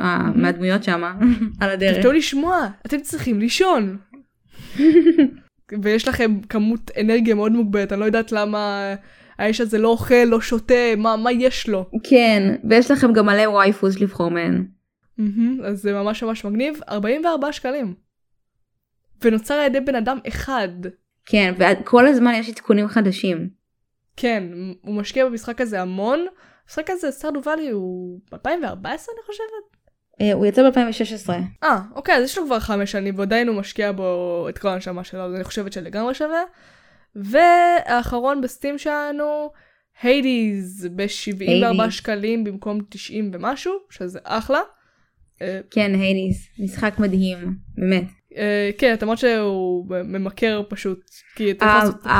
[0.00, 1.14] ה- מהדמויות שמה,
[1.60, 1.96] על הדרך.
[1.96, 3.96] תפתחו לשמוע, אתם צריכים לישון.
[5.82, 8.94] ויש לכם כמות אנרגיה מאוד מוגבלת, אני לא יודעת למה
[9.38, 11.86] האיש הזה לא אוכל, לא שותה, מה, מה יש לו.
[12.10, 14.64] כן, ויש לכם גם מלא וייפוס לבחור מהן.
[15.18, 17.94] מהמם, אז זה ממש ממש מגניב, 44 שקלים.
[19.22, 20.68] ונוצר על ידי בן אדם אחד.
[21.26, 23.48] כן, וכל הזמן יש עדכונים חדשים.
[24.16, 24.44] כן,
[24.82, 26.26] הוא משקיע במשחק הזה המון.
[26.64, 29.78] המשחק הזה, Stardew Valley, הוא 2014 אני חושבת?
[30.20, 31.30] אה, הוא יצא ב-2016.
[31.62, 35.04] אה, אוקיי, אז יש לו כבר חמש שנים, ועדיין הוא משקיע בו את כל הנשמה
[35.04, 36.42] שלו, אז אני חושבת שלגמרי שווה.
[37.14, 39.50] והאחרון ב Steam שלנו,
[40.02, 41.92] Hades ב-74 Hades.
[41.94, 44.60] שקלים במקום 90 ומשהו, שזה אחלה.
[45.42, 47.38] אה, כן, Hades, משחק מדהים,
[47.76, 48.04] באמת.
[48.36, 51.00] אה, כן, את אמרת שהוא ממכר פשוט,
[51.36, 52.12] כי אתה יכול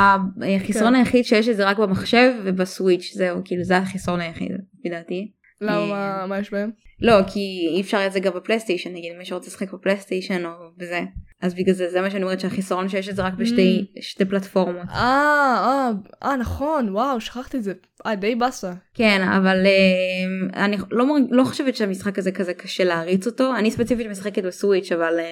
[0.55, 0.99] החסרון כן.
[0.99, 5.31] היחיד שיש זה רק במחשב ובסוויץ', זהו, כאילו זה החסרון היחיד, לפי דעתי.
[5.61, 6.69] למה, מה- יש בהם?
[7.01, 7.39] לא, כי
[7.75, 11.01] אי אפשר את זה גם בפלייסטיישן, נגיד מי שרוצה לשחק בפלייסטיישן או בזה.
[11.41, 14.87] אז בגלל זה, זה מה שאני אומרת שהחיסרון שיש את זה רק בשתי שתי פלטפורמות.
[14.89, 15.89] אה, אה,
[16.23, 17.73] אה, נכון, וואו, שכחתי את זה.
[18.05, 18.73] אה, די באסה.
[18.93, 23.55] כן, אבל אה, אני לא, לא חושבת שהמשחק הזה כזה קשה להריץ אותו.
[23.55, 25.23] אני ספציפית משחקת בסוויץ', אבל אה,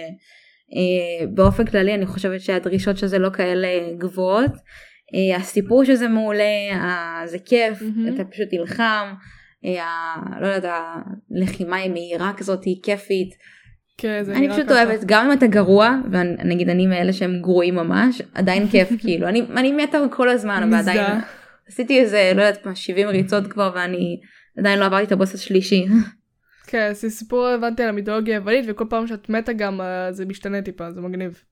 [0.75, 3.67] אה, באופן כללי אני חושבת שהדרישות של זה לא כאלה
[3.97, 4.51] גבוהות.
[5.15, 8.15] אה, הסיפור שזה מעולה, אה, זה כיף, מהמם.
[8.15, 9.13] אתה פשוט נלחם.
[9.67, 10.81] אה, לא יודעת,
[11.35, 13.29] הלחימה היא מהירה כזאת, היא כיפית.
[13.97, 14.83] כן, זה אני פשוט ככה.
[14.83, 19.41] אוהבת, גם אם אתה גרוע, ונגיד אני מאלה שהם גרועים ממש, עדיין כיף, כאילו, אני,
[19.55, 21.21] אני מתה כל הזמן, אבל עדיין.
[21.67, 24.19] עשיתי איזה, לא יודעת מה, 70 ריצות כבר, ואני
[24.59, 25.85] עדיין לא עברתי את הבוס השלישי.
[26.69, 30.61] כן, זה סיפור הבנתי על המיתולוגיה היוונית, וכל פעם שאת מתה גם אה, זה משתנה
[30.61, 31.43] טיפה, זה מגניב.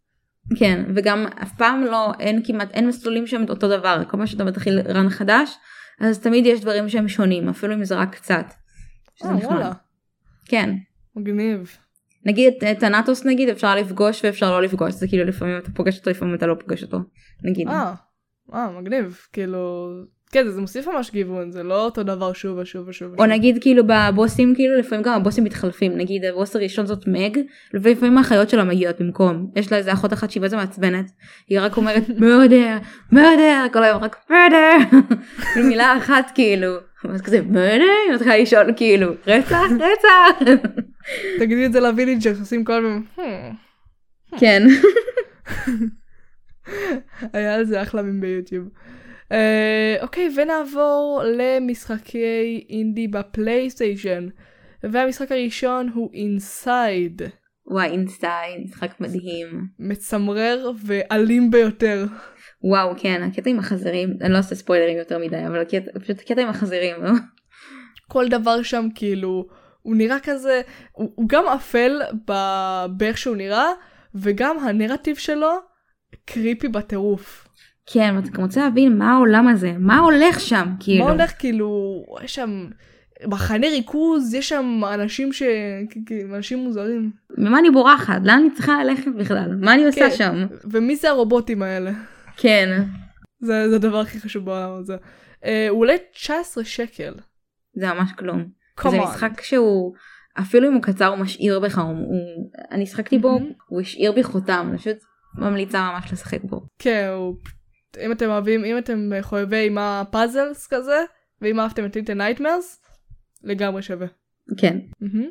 [0.57, 4.43] כן, וגם אף פעם לא, אין כמעט, אין מסלולים שהם אותו דבר, כל פעם שאתה
[4.43, 5.57] מתחיל רן חדש,
[5.99, 8.45] אז תמיד יש דברים שהם שונים, אפילו אם זה רק קצת.
[9.15, 9.49] שזה אה, נחמד.
[9.51, 9.71] וואלה,
[10.45, 10.69] כן.
[11.15, 11.77] מגניב.
[12.25, 15.97] נגיד את- את טנטוס נגיד אפשר לפגוש ואפשר לא לפגוש, זה כאילו לפעמים אתה פוגש
[15.99, 16.99] אותו לפעמים אתה לא פוגש אותו.
[17.43, 17.67] נגיד.
[17.67, 17.93] אה,
[18.53, 19.17] אה, מגניב.
[19.33, 19.87] כאילו,
[20.31, 23.19] כן, זה מוסיף ממש גיוון, זה לא אותו דבר שוב ושוב ושוב.
[23.19, 23.25] או.
[23.25, 27.39] נגיד כאילו בבוסים כאילו לפעמים גם הבוסים מתחלפים נגיד הבוס הראשון זאת מג
[27.73, 31.11] ולפעמים האחיות שלה מגיעות במקום יש לה איזה אחות אחת שהיא בעצם מעצבנת
[31.47, 34.95] היא רק אומרת murder murder כל היום רק murder
[35.53, 40.49] כאילו מילה אחת כאילו ואז כזה murder היא מתחילה לשאול כאילו רצח רצח
[41.39, 44.63] תגידי את זה לוויליג'ר, עושים כל הזמן, "Hmm." כן
[47.33, 48.67] היה על זה אחלה מים ביוטיוב.
[49.31, 54.27] אה, אוקיי, ונעבור למשחקי אינדי ב PlayStation.
[54.83, 57.21] והמשחק הראשון הוא Inside.
[57.67, 62.05] וואי Inside משחק מדהים מצמרר ואלים ביותר.
[62.63, 66.41] וואו כן הקטע עם החזירים אני לא עושה ספוילרים יותר מדי אבל הקטע, פשוט הקטע
[66.41, 67.11] עם החזירים לא?
[68.11, 69.47] כל דבר שם כאילו,
[69.81, 70.61] הוא נראה כזה,
[70.91, 73.67] הוא, הוא גם אפל ב- באיך שהוא נראה,
[74.15, 75.51] וגם הנרטיב שלו
[76.25, 77.44] קריפי בטירוף.
[77.85, 82.03] כן ואתה גם רוצה להבין מה העולם הזה מה הולך שם כאילו מה הולך כאילו,
[82.23, 82.67] יש שם
[83.27, 85.43] מחנה ריכוז, יש שם אנשים ש...
[86.35, 87.11] אנשים מוזרים.
[87.37, 90.15] ממה אני בורחת לאן אני צריכה ללכת בכלל מה אני עושה כן.
[90.15, 91.91] שם ומי זה הרובוטים האלה?
[92.37, 92.83] כן
[93.39, 94.95] זה, זה הדבר הכי חשוב בעולם הזה.
[95.45, 97.13] אה, הוא עולה 19 שקל.
[97.75, 98.45] זה ממש כלום
[98.79, 99.03] Come זה on.
[99.03, 99.93] משחק שהוא
[100.39, 103.51] אפילו אם הוא קצר הוא משאיר בך הוא, הוא אני שחקתי בו מהמם.
[103.67, 104.97] הוא השאיר בי חותם אני פשוט
[105.37, 107.35] ממליצה ממש לשחק בו כן, הוא...
[107.97, 111.03] אם אתם אוהבים, אם אתם חובבי מה puzzles כזה,
[111.41, 112.81] ואם אהבתם את Little Nightmares,
[113.43, 114.07] לגמרי שווה.
[114.57, 115.29] כן מהמם.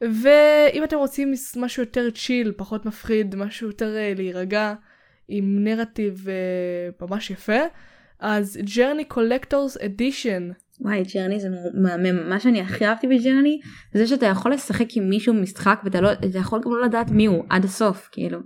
[0.00, 4.74] ואם אתם רוצים משהו יותר chill, פחות מפחיד, משהו יותר אה, להירגע,
[5.28, 7.60] עם נרטיב אה, ממש יפה,
[8.20, 10.66] אז Journey Collectors Edition.
[10.80, 13.60] וואי Journey זה מהמם מה שאני הכי אהבתי בג'רני
[13.94, 17.44] זה שאתה יכול לשחק עם מישהו משחק ואתה לא יכול גם לא לדעת מי הוא
[17.50, 18.38] עד הסוף כאילו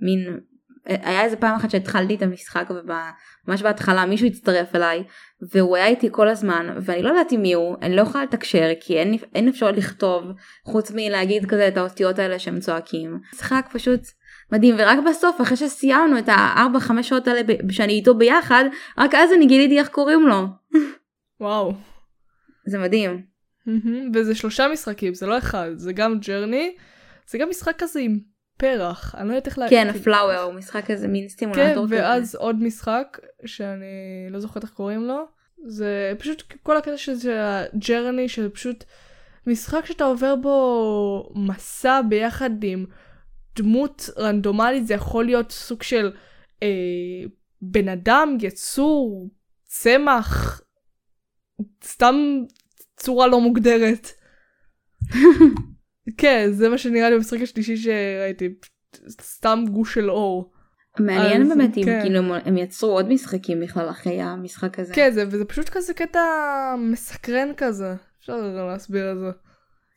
[0.00, 0.40] מין
[0.88, 5.04] היה איזה פעם אחת שהתחלתי את המשחק וממש בהתחלה מישהו הצטרף אליי
[5.52, 8.98] והוא היה איתי כל הזמן ואני לא ידעתי מי הוא אני לא יכולה לתקשר כי
[8.98, 10.24] אין, אין אפשרות לכתוב
[10.64, 14.00] חוץ מלהגיד כזה את האותיות האלה שהם צועקים משחק פשוט
[14.52, 18.64] מדהים ורק בסוף אחרי שסיימנו את הארבע חמש שעות האלה שאני איתו ביחד
[18.98, 20.46] רק אז אני גיליתי איך קוראים לו
[21.40, 21.74] וואו.
[22.66, 23.22] זה מדהים.
[24.14, 26.76] וזה שלושה משחקים, זה לא אחד, זה גם Journey,
[27.26, 28.18] זה גם משחק כזה עם
[28.58, 29.78] פרח, אני לא יודעת איך להגיד.
[29.78, 31.96] כן Flower הוא משחק כזה מין כן, סימולטור כזה.
[31.96, 33.86] ואז עוד משחק שאני
[34.30, 35.24] לא זוכרת איך קוראים לו.
[35.66, 38.84] זה פשוט כל הקטע של ה Journey, שזה פשוט
[39.46, 42.84] משחק שאתה עובר בו מסע ביחד עם
[43.56, 46.12] דמות רנדומלית, זה יכול להיות סוג של
[46.62, 46.68] אה,
[47.62, 49.30] בן אדם, יצור,
[49.64, 50.60] צמח,
[51.84, 52.16] סתם
[52.96, 54.08] צורה לא מוגדרת.
[56.16, 58.54] כן, זה מה שנראה לי במשחק השלישי שראיתי,
[59.20, 60.52] סתם גוש של אור.
[61.00, 62.00] מעניין אז, באמת אם כן.
[62.02, 64.94] כאילו הם יצרו עוד משחקים בכלל אחרי המשחק הזה.
[64.94, 66.20] כן, זה, וזה פשוט כזה קטע
[66.78, 67.94] מסקרן כזה.
[68.20, 68.36] אפשר
[68.68, 69.30] להסביר את זה.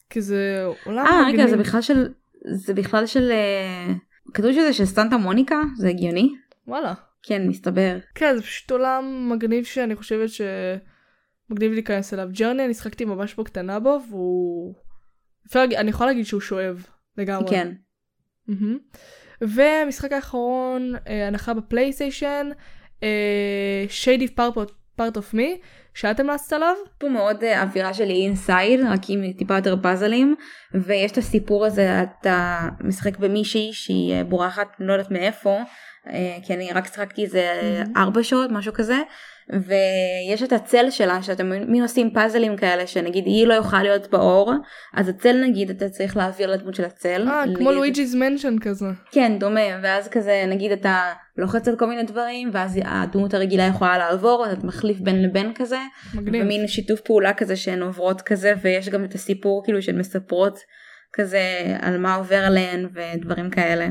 [0.10, 1.40] כי זה עולם אה מגניב.
[1.40, 2.08] רגע זה בכלל של
[2.46, 3.94] זה בכלל של אה,
[4.34, 6.36] כתוב שזה של סטנטה מוניקה זה הגיוני?
[6.68, 6.94] וואלה.
[7.24, 7.98] כן מסתבר.
[8.16, 12.28] כן, זה פשוט עולם מגניב שאני חושבת שמגניב להיכנס אליו.
[12.32, 14.74] ג'רני, אני שחקתי ממש בקטנה בו, והוא...
[15.48, 16.86] אפשר להגיד, אני יכולה להגיד שהוא שואב
[17.18, 17.50] לגמרי.
[17.50, 17.72] כן.
[18.48, 18.78] מהמם.
[19.42, 22.50] והמשחק האחרון, אה, הנחה בפלייסטיישן,
[23.04, 26.76] אה, Shady Part, Part of Me, שאת המלצת עליו?
[26.98, 30.36] פה מאוד אה, אווירה של אינסייד רק עם טיפה יותר פאזלים
[30.74, 35.60] ויש את הסיפור הזה אתה משחק במישהי שהיא אה, בורחת לא יודעת מאיפה
[36.44, 37.62] כי אני רק שיחקתי איזה.
[37.98, 38.98] ארבע שעות משהו כזה
[39.50, 44.54] ויש את הצל שלה שאתם מין עושים פאזלים כאלה שנגיד היא לא יכולה להיות באור
[44.94, 47.28] אז הצל נגיד אתה צריך להעביר לדמות של הצל.
[47.28, 48.86] אה, כמו לואיג'י's מנשן כזה.
[49.12, 53.98] כן דומה ואז כזה נגיד אתה לוחץ על כל מיני דברים ואז הדמות הרגילה יכולה
[53.98, 55.80] לעבור אז אתה מחליף בין לבין כזה
[56.14, 56.44] מגניב.
[56.46, 60.60] ומין שיתוף פעולה כזה שהן עוברות כזה ויש גם את הסיפור כאילו שהן מספרות
[61.14, 61.42] כזה
[61.82, 63.88] על מה עובר עליהן ודברים כאלה.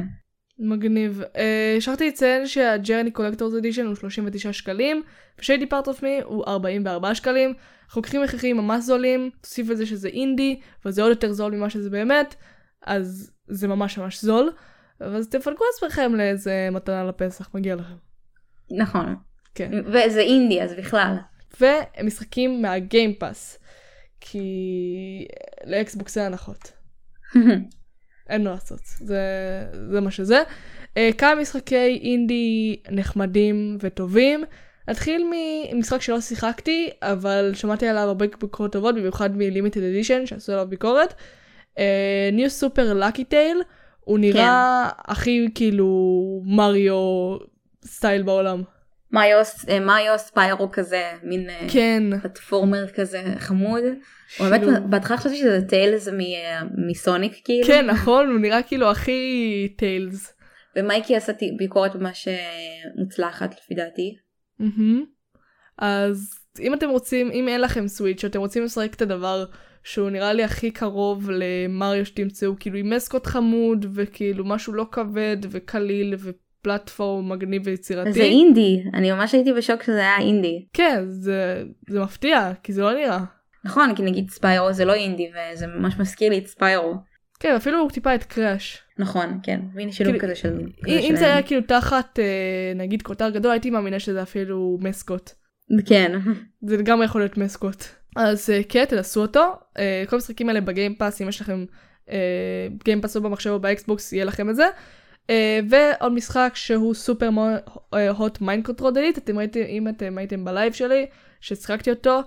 [0.60, 1.22] מגניב.
[1.36, 5.02] אה, שכחתי לציין שה Journey Collectors Edition הוא 39 שקלים,
[5.38, 7.54] ו Shady Part of Me הוא 44 שקלים.
[7.96, 12.34] לוקחים מחירים ממש זולים, תוסיף לזה שזה אינדי, וזה עוד יותר זול ממה שזה באמת,
[12.86, 14.52] אז זה ממש ממש זול.
[15.00, 17.94] אז תפנקו עצמכם לאיזה מתנה לפסח, מגיע לכם.
[18.70, 19.16] נכון.
[19.54, 19.70] כן.
[19.86, 21.16] וזה אינדי אז בכלל.
[21.60, 23.58] ומשחקים מהגיימפאס,
[24.20, 24.48] כי
[25.64, 26.72] לאקסבוקס אין הנחות.
[28.30, 29.20] אין מה לעשות, זה,
[29.90, 30.42] זה מה שזה.
[30.82, 34.44] Uh, כמה משחקי אינדי נחמדים וטובים.
[34.88, 35.26] נתחיל
[35.72, 41.14] ממשחק שלא שיחקתי, אבל שמעתי עליו הרבה ביקורות טובות, במיוחד מלימיטד אדישן שעשו עליו ביקורת.
[42.32, 43.62] ניו סופר לקי טייל,
[44.00, 47.36] הוא נראה הכי כאילו מריו
[47.84, 48.62] סטייל בעולם.
[49.12, 49.38] מריו,
[49.68, 52.02] אה, מריו ספיירו כזה, מין אה, כן.
[52.22, 53.82] פלטפורמר כזה חמוד.
[54.40, 54.60] באמת.
[54.90, 57.66] בהתחלה חשבתי שזה טיילס מ- מסוניק כאילו.
[57.66, 60.32] כן, נכון, הוא נראה כאילו הכי טיילס.
[60.76, 62.34] ומייקי עשה ביקורת ממש אה,
[62.96, 64.16] מוצלחת לפי דעתי.
[64.58, 65.04] מהמם.
[65.78, 66.30] אז
[66.60, 69.44] אם אתם רוצים, אם אין לכם סוויץ', אתם רוצים לשחק את הדבר
[69.84, 75.36] שהוא נראה לי הכי קרוב למריו שתמצאו, כאילו עם מסקוט חמוד, וכאילו משהו לא כבד
[75.50, 76.14] וקליל
[76.60, 78.12] ופלטפורם מגניב ויצירתי.
[78.12, 80.66] זה אינדי, אני ממש הייתי בשוק שזה היה אינדי.
[80.72, 83.20] כן, זה, זה מפתיע, כי זה לא נראה.
[83.64, 86.94] נכון, כי נגיד ספיירו זה לא אינדי וזה ממש מזכיר לי את ספיירו.
[87.40, 88.82] כן, אפילו טיפה את קראש.
[88.98, 90.48] נכון, כן, מין שילוב כאילו, כזה של...
[90.82, 91.16] כזה אם שלהם.
[91.16, 95.30] זה היה כאילו תחת, אה, נגיד, כותר גדול, הייתי מאמינה שזה אפילו מסקוט.
[95.86, 96.18] כן,
[96.62, 97.84] זה לגמרי יכול להיות mascot.
[98.16, 99.52] אז כן, תנסו אותו.
[99.78, 101.64] אה, כל המשחקים האלה ב Game Pass, אם יש לכם
[102.84, 104.64] Game Pass או במחשב או ב Xbox, יהיה לכם את זה.
[105.30, 111.06] אה, ועוד משחק שהוא Superhot Mind Control אתם ראיתם, אם אתם הייתם ב live שלי,
[111.40, 112.20] ששיחקתי אותו,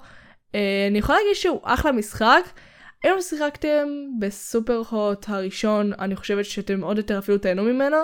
[0.56, 2.44] אה, אני יכולה להגיד שהוא אחלה משחק.
[3.06, 3.88] אם שיחקתם
[4.20, 7.98] ב Superhot הראשון, אני חושבת שאתם עוד יותר אפילו תהנו ממנו,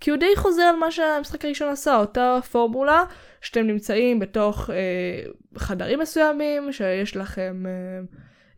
[0.00, 3.04] כי הוא די חוזר על מה שהמשחק הראשון עשה, אותה פורמולה,
[3.40, 8.00] שאתם נמצאים בתוך אה, חדרים מסוימים, שיש לכם אה,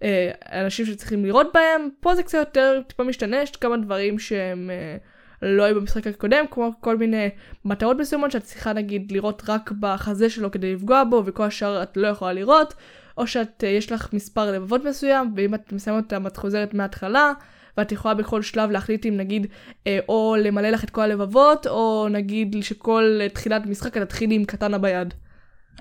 [0.03, 4.71] אה, אנשים שצריכים לראות בהם, פה זה קצת יותר טיפה משתנה, יש כמה דברים שהם
[4.71, 4.97] אה,
[5.43, 7.29] לא היו במשחק הקודם, כמו כל מיני
[7.65, 11.97] מטרות מסוימות שאת צריכה נגיד לראות רק בחזה שלו כדי לפגוע בו, וכל השאר את
[11.97, 12.75] לא יכולה לראות,
[13.19, 17.33] או שאת, אה, יש לך מספר לבבות מסוים, ואם את מסיימת אותם את חוזרת מההתחלה,
[17.79, 19.47] ואת יכולה בכל שלב להחליט אם נגיד
[19.87, 24.35] אה, או למלא לך את כל הלבבות, או נגיד שכל אה, תחילת משחק את תתחילי
[24.35, 25.15] עם קטנה ביד.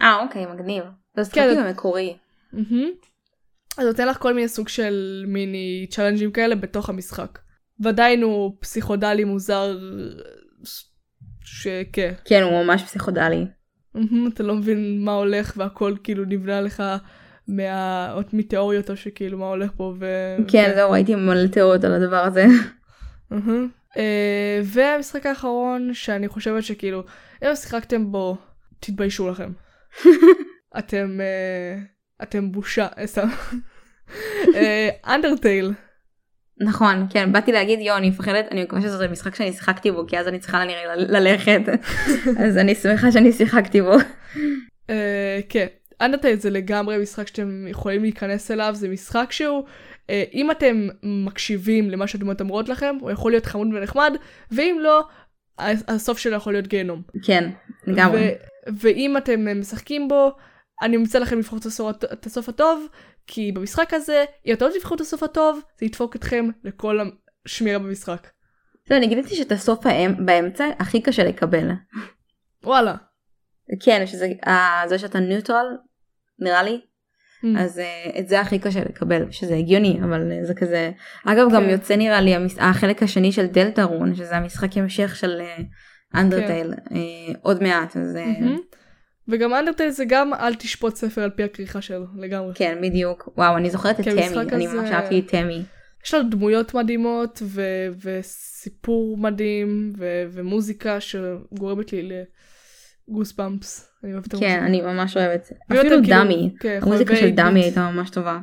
[0.02, 0.84] אה אוקיי, מגניב.
[1.16, 1.54] אז כן.
[1.54, 2.18] תחכי במקורי.
[2.54, 2.90] מהמם.
[3.78, 7.40] אז נותן לך כל מיני סוג של מיני צ'אלנג'ים כאלה בתוך המשחק.
[7.80, 9.78] ועדיין הוא פסיכודלי מוזר,
[11.44, 12.14] שכן.
[12.26, 13.46] כן, הוא ממש פסיכודלי.
[14.34, 16.84] אתה לא מבין מה הולך והכל כאילו נבנה לך
[17.48, 18.22] מה...
[18.34, 20.36] מתיאוריות או שכאילו מה הולך פה ו...
[20.48, 22.46] כן, זהו, ראיתי מלא תיאוריות על הדבר הזה.
[23.98, 27.04] אה, והמשחק האחרון שאני חושבת שכאילו
[27.44, 28.38] אם שיחקתם בו
[28.80, 29.52] תתביישו לכם.
[30.80, 31.82] אתם אה,
[32.24, 32.88] אתם בושה.
[32.98, 33.28] אה, סתם.
[35.08, 35.74] אנדרטייל.
[36.62, 40.20] נכון, כן, באתי להגיד יו, אני מפחדת, אני מקווה שזה משחק שאני שיחקתי בו, כי
[40.20, 41.62] אז אני צריכה נראה ל- ללכת.
[42.46, 43.94] אז אני שמחה שאני שיחקתי בו.
[44.90, 45.66] אה, כן.
[46.02, 49.64] אנדרטייל זה לגמרי משחק שאתם יכולים להיכנס אליו, זה משחק שהוא,
[50.10, 54.14] אה, אם אתם מקשיבים למה שהדמות אומרות לכם, הוא יכול להיות חמוד ונחמד,
[54.52, 55.04] ואם לא,
[55.88, 57.02] הסוף שלו יכול להיות גיהנום.
[57.24, 57.50] כן,
[57.88, 58.32] לגמרי.
[58.68, 60.32] ואם אתם משחקים בו,
[60.82, 61.60] אני מציע לכם לבחור
[62.14, 62.88] את הסוף הטוב,
[63.28, 67.00] כי במשחק הזה, אם אתם לא תבחרו את הסוף הטוב, זה ידפוק אתכם לכל
[67.46, 68.28] השמירה במשחק.
[68.92, 69.86] לא, אני גיליתי שאת הסוף
[70.26, 71.70] באמצע הכי קשה לקבל.
[72.64, 72.96] וואלה.
[73.84, 75.78] כן, שזה אה, זה שאתה ניוטרל,
[76.40, 76.82] נראה לי.
[77.44, 77.60] Mm.
[77.60, 80.92] אז uh, את זה הכי קשה לקבל שזה הגיוני אבל uh, זה כזה
[81.26, 81.70] אגב גם כן.
[81.70, 82.56] יוצא נראה לי המש...
[82.60, 85.42] החלק השני של דלתה רון שזה המשחק המשך של
[86.16, 86.94] אנדרטייל uh,
[87.42, 88.58] עוד מעט אז מהמם.
[89.30, 92.52] וגם אנדרטייל זה גם אל תשפוט ספר על פי הכריכה שלו, לגמרי.
[92.56, 95.64] כן בדיוק וואו אני זוכרת את כן, תמי אני ממש אהבתי את תמי
[96.06, 102.10] יש לנו דמויות מדהימות ו- וסיפור מדהים ו- ומוזיקה שגורמת לי
[103.08, 103.90] לגוס במפס.
[104.04, 104.58] אני אוהבת את המוזיקה.
[104.58, 107.64] כן אני ממש אוהבת אפילו כאילו- דמי כן, המוזיקה של דמי.
[107.64, 108.40] הייתה ממש טובה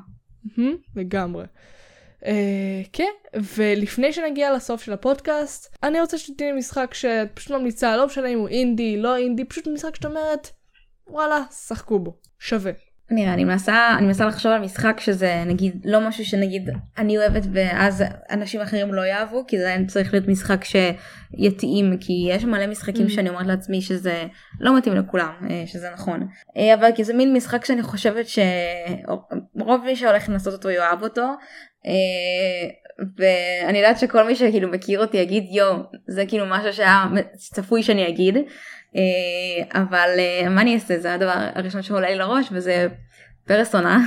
[0.97, 1.45] לגמרי.
[2.26, 3.11] אה, כן,
[3.57, 8.28] ולפני שנגיע לסוף של הפודקאסט, אני רוצה שתתני לי משחק שאת פשוט ממליצה, לא משנה
[8.28, 10.51] אם הוא אינדי, לא אינדי, פשוט משחק שאת אומרת,
[11.07, 12.72] וואלה, שחקו בו, שווה.
[13.11, 17.42] נראה אני מנסה אני מנסה לחשוב על משחק שזה נגיד לא משהו שנגיד אני אוהבת
[17.52, 23.07] ואז אנשים אחרים לא יאהבו כי זה צריך להיות משחק שיתאים כי יש מלא משחקים
[23.07, 23.11] Mm.
[23.11, 24.24] שאני אומרת לעצמי שזה
[24.61, 29.84] לא מתאים לכולם אה, שזה נכון אה, אבל כי זה מין משחק שאני חושבת שרוב
[29.84, 31.26] מי שהולך לנסות אותו יאהב אותו
[31.86, 32.68] אה,
[33.16, 35.76] ואני יודעת שכל מי שכאילו מכיר אותי יגיד יו
[36.09, 37.04] זה כאילו משהו שהיה
[37.36, 38.36] צפוי שאני אגיד
[39.74, 40.99] אבל אה, מה אני אעשה?
[40.99, 42.89] זה הדבר הראשון שעולה לי לראש וזה
[43.47, 43.99] פרסונה.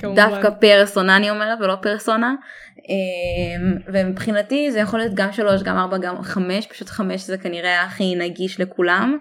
[0.00, 0.16] כמובן.
[0.16, 2.34] דווקא פרסונה אני אומרת ולא פרסונה.
[2.90, 7.82] אה, ומבחינתי זה יכול להיות גם שלוש גם ארבע גם חמש פשוט חמש זה כנראה
[7.82, 9.18] הכי נגיש לכולם.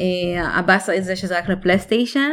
[0.00, 2.30] אה, הבאסה זה שזה רק לפלייסטיישן.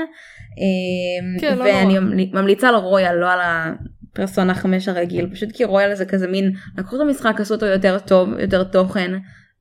[0.60, 2.42] אה, כן, לא ואני נורא.
[2.42, 6.96] ממליצה על רויאל לא על הפרסונה חמש הרגיל פשוט כי רויאל זה כזה מין לקחו
[6.96, 9.12] את המשחק עשו אותו יותר טוב יותר תוכן.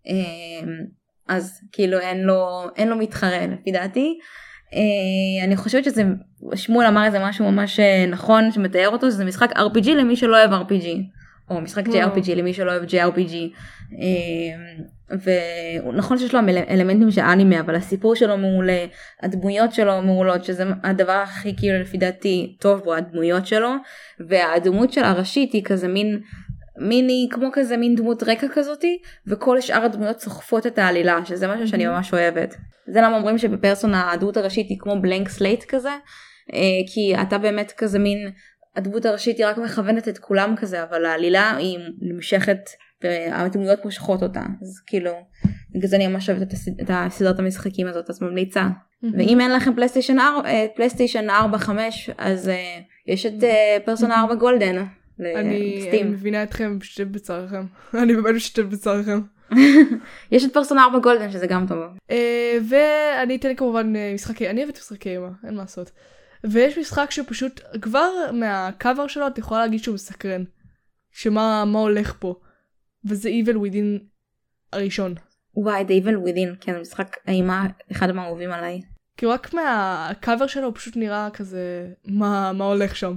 [0.08, 0.66] אה,
[1.36, 4.18] אז כאילו אין לו אין לו מתחרה לפי דעתי.
[4.74, 6.02] אה, אני חושבת שזה
[6.54, 10.62] שמואל אמר איזה משהו ממש אה, נכון שמתאר אותו שזה משחק RPG למי שלא אוהב
[10.62, 10.86] RPG
[11.50, 11.86] או משחק.
[11.86, 13.34] JRPG למי שלא אוהב JRPG.
[13.98, 14.06] אה,
[15.84, 18.84] ונכון שיש לו אל- אלמנטים של אנימה אבל הסיפור שלו מעולה
[19.22, 23.70] הדמויות שלו מעולות שזה הדבר הכי כאילו לפי דעתי טוב בו הדמויות שלו
[24.20, 26.20] והדמות של הראשית היא כזה מין
[26.78, 31.68] מיני כמו כזה מין דמות רקע כזאתי וכל שאר הדמויות סוחפות את העלילה שזה משהו
[31.68, 31.86] שאני.
[31.86, 32.56] ממש אוהבת.
[32.86, 35.92] זה למה אומרים שבפרסונה הדמות הראשית היא כמו blank slate כזה
[36.52, 38.30] אה, כי אתה באמת כזה מין
[38.76, 42.70] הדמות הראשית היא רק מכוונת את כולם כזה אבל העלילה היא נמשכת
[43.02, 44.42] והדמויות מושכות אותה.
[44.62, 45.12] אז כאילו
[45.74, 46.80] בגלל זה אני ממש אוהבת את, הסד...
[46.80, 48.68] את הסדרת המשחקים הזאת אז ממליצה.
[49.02, 54.20] ואם אין לכם פלייסטיישן 4 אה, פלייסטיישן 4 5 אז אה, יש את אה, פרסונה
[54.20, 54.84] 4 Golden
[55.20, 57.64] אני אני מבינה אתכם משתתף בצערכם.
[58.02, 59.20] אני באמת משתתף בצערכם.
[60.32, 61.78] יש את פרסונה 4 Golden שזה גם טוב
[62.10, 65.90] אה, ואני אתן כמובן אה, משחקי, אני אוהבת משחקי אימה, אין מה לעשות.
[66.44, 70.44] ויש משחק שפשוט, כבר מהקאבר שלו את יכולה להגיד שהוא מסקרן.
[71.10, 72.34] שמה מה הולך פה.
[73.04, 74.04] וזה Evil Within
[74.72, 75.14] הראשון.
[75.56, 78.80] וואי The Evil Within כן משחק אימה אחד מהאהובים עליי.
[79.16, 83.16] כי רק מהקאבר שלו הוא פשוט נראה כזה מה מה הולך שם.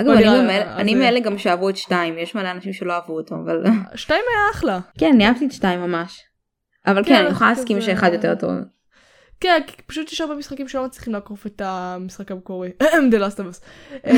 [0.00, 2.92] אגב בוא אני מאלה- אז אני מאלה גם שאהבו את 2 יש מלא אנשים שלא
[2.92, 4.78] אהבו אותו אבל שתיים היה אחלה.
[4.98, 6.20] כן אני אהבתי את 2 ממש.
[6.86, 8.50] אבל כן, כן אני יכולה להסכים כזה- שאחד יותר טוב.
[9.40, 12.70] כן, כי פשוט יש הרבה משחקים שלא מצליחים לעקוף את המשחק המקורי.
[12.82, 13.62] The Last of Us.
[14.06, 14.10] אה,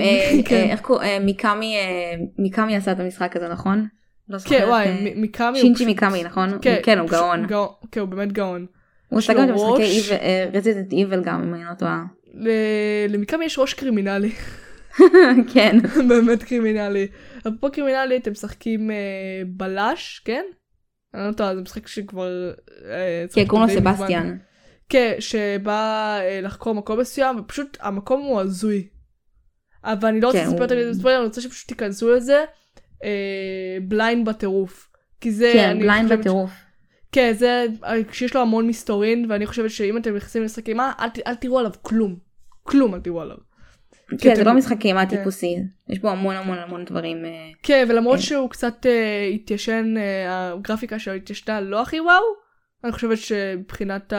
[0.00, 0.56] אה, כן.
[0.56, 3.86] אה, איך קוראים אה, מיקאמי אה, מיקאמי עשה את המשחק הזה נכון?
[4.28, 6.58] לא כן, וואי, אה, מיקאמי שינג'י פשוט- מיקאמי נכון?
[6.62, 7.46] כן, כן הוא פשוט גאון.
[7.92, 8.66] כן, הוא באמת גאון.
[9.08, 10.00] הוא עשה גם את משחקי.
[10.54, 12.04] Resident Evil גם אם אני לא טועה.
[13.08, 14.30] למיקאמי יש ראש קרימינלי.
[15.54, 15.78] כן.
[16.08, 17.06] באמת קרימינלי.
[17.38, 18.96] אפרופו קרימינלי אתם משחקים אה,
[19.46, 20.44] בלש, כן?
[21.14, 22.52] אני לא יודעת, זה משחק שכבר...
[22.90, 23.74] אה, כן קוראים לו.
[23.74, 24.36] סבסטיאן.
[24.88, 28.88] כן, שבא אה, לחקור מקום מסוים, ופשוט המקום הוא הזוי.
[29.84, 32.44] אבל אני לא רוצה כן, לספר את הספוילר, אני רוצה שפשוט תיכנסו לזה.
[33.04, 34.88] אה, blind בטירוף.
[35.20, 36.50] כי זה, כן blind בטירוף.
[37.12, 37.66] כן, זה,
[38.10, 41.72] כשיש לו המון מסתורין, ואני חושבת שאם אתם נכנסים למשחק אימה, אל, אל תראו עליו
[41.82, 42.16] כלום.
[42.62, 43.36] כלום אל תראו עליו.
[44.20, 45.16] כן זה לא משחק אימה כן.
[45.16, 45.56] טיפוסי.
[45.88, 47.24] יש בו המון המון המון דברים.
[47.24, 47.30] אה,
[47.62, 48.22] כן, ולמרות כן.
[48.22, 52.22] שהוא קצת אה, התיישן, אה, הגרפיקה שלו התיישנה לא הכי וואו,
[52.84, 54.12] אני חושבת שמבחינת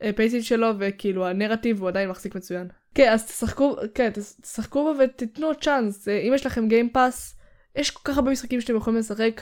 [0.00, 2.68] ה pacing שלו וכאילו הנרטיב הוא עדיין מחזיק מצוין.
[2.94, 6.08] כן, אז תשחקו, כן, תש- תשחקו בו ותיתנו צ'אנס.
[6.08, 7.38] אה, אם יש לכם Game Pass,
[7.76, 9.40] יש כל כך הרבה משחקים שאתם יכולים לשחק,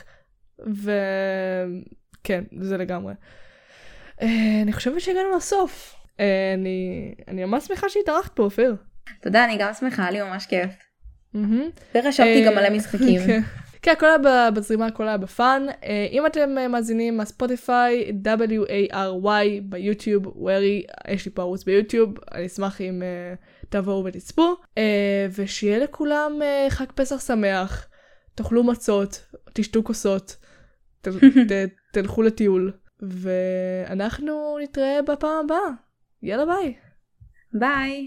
[0.59, 3.15] וכן, זה לגמרי.
[4.23, 5.95] אה, אני חושבת שהגענו לסוף.
[6.21, 8.77] אה, אני, אני ממש שמחה שהתארחת פה, אופיר.
[9.21, 10.71] תודה אני גם שמחה היה לי ממש כיף.
[11.95, 13.21] וחשבתי גם אה, מלא משחקים.
[13.83, 13.93] כן.
[13.93, 15.67] הכל היה בזרימה, הכל היה ב fun.
[15.85, 22.47] אה, אם אתם אה, מאזינים מהספוטיפיי, W-A-R-Y ביוטיוב, וורי, יש לי פה ערוץ ביוטיוב, אני
[22.47, 23.03] אשמח אם
[23.69, 24.57] תבואו ותצפו.
[25.35, 26.33] ושיהיה לכולם
[26.69, 27.87] חג פסח שמח,
[28.35, 30.37] תאכלו מצות, תשתו כוסות,
[31.93, 35.71] תלכו לטיול, ואנחנו נתראה בפעם הבאה.
[36.23, 36.75] יאללה ביי.
[37.53, 38.07] ביי.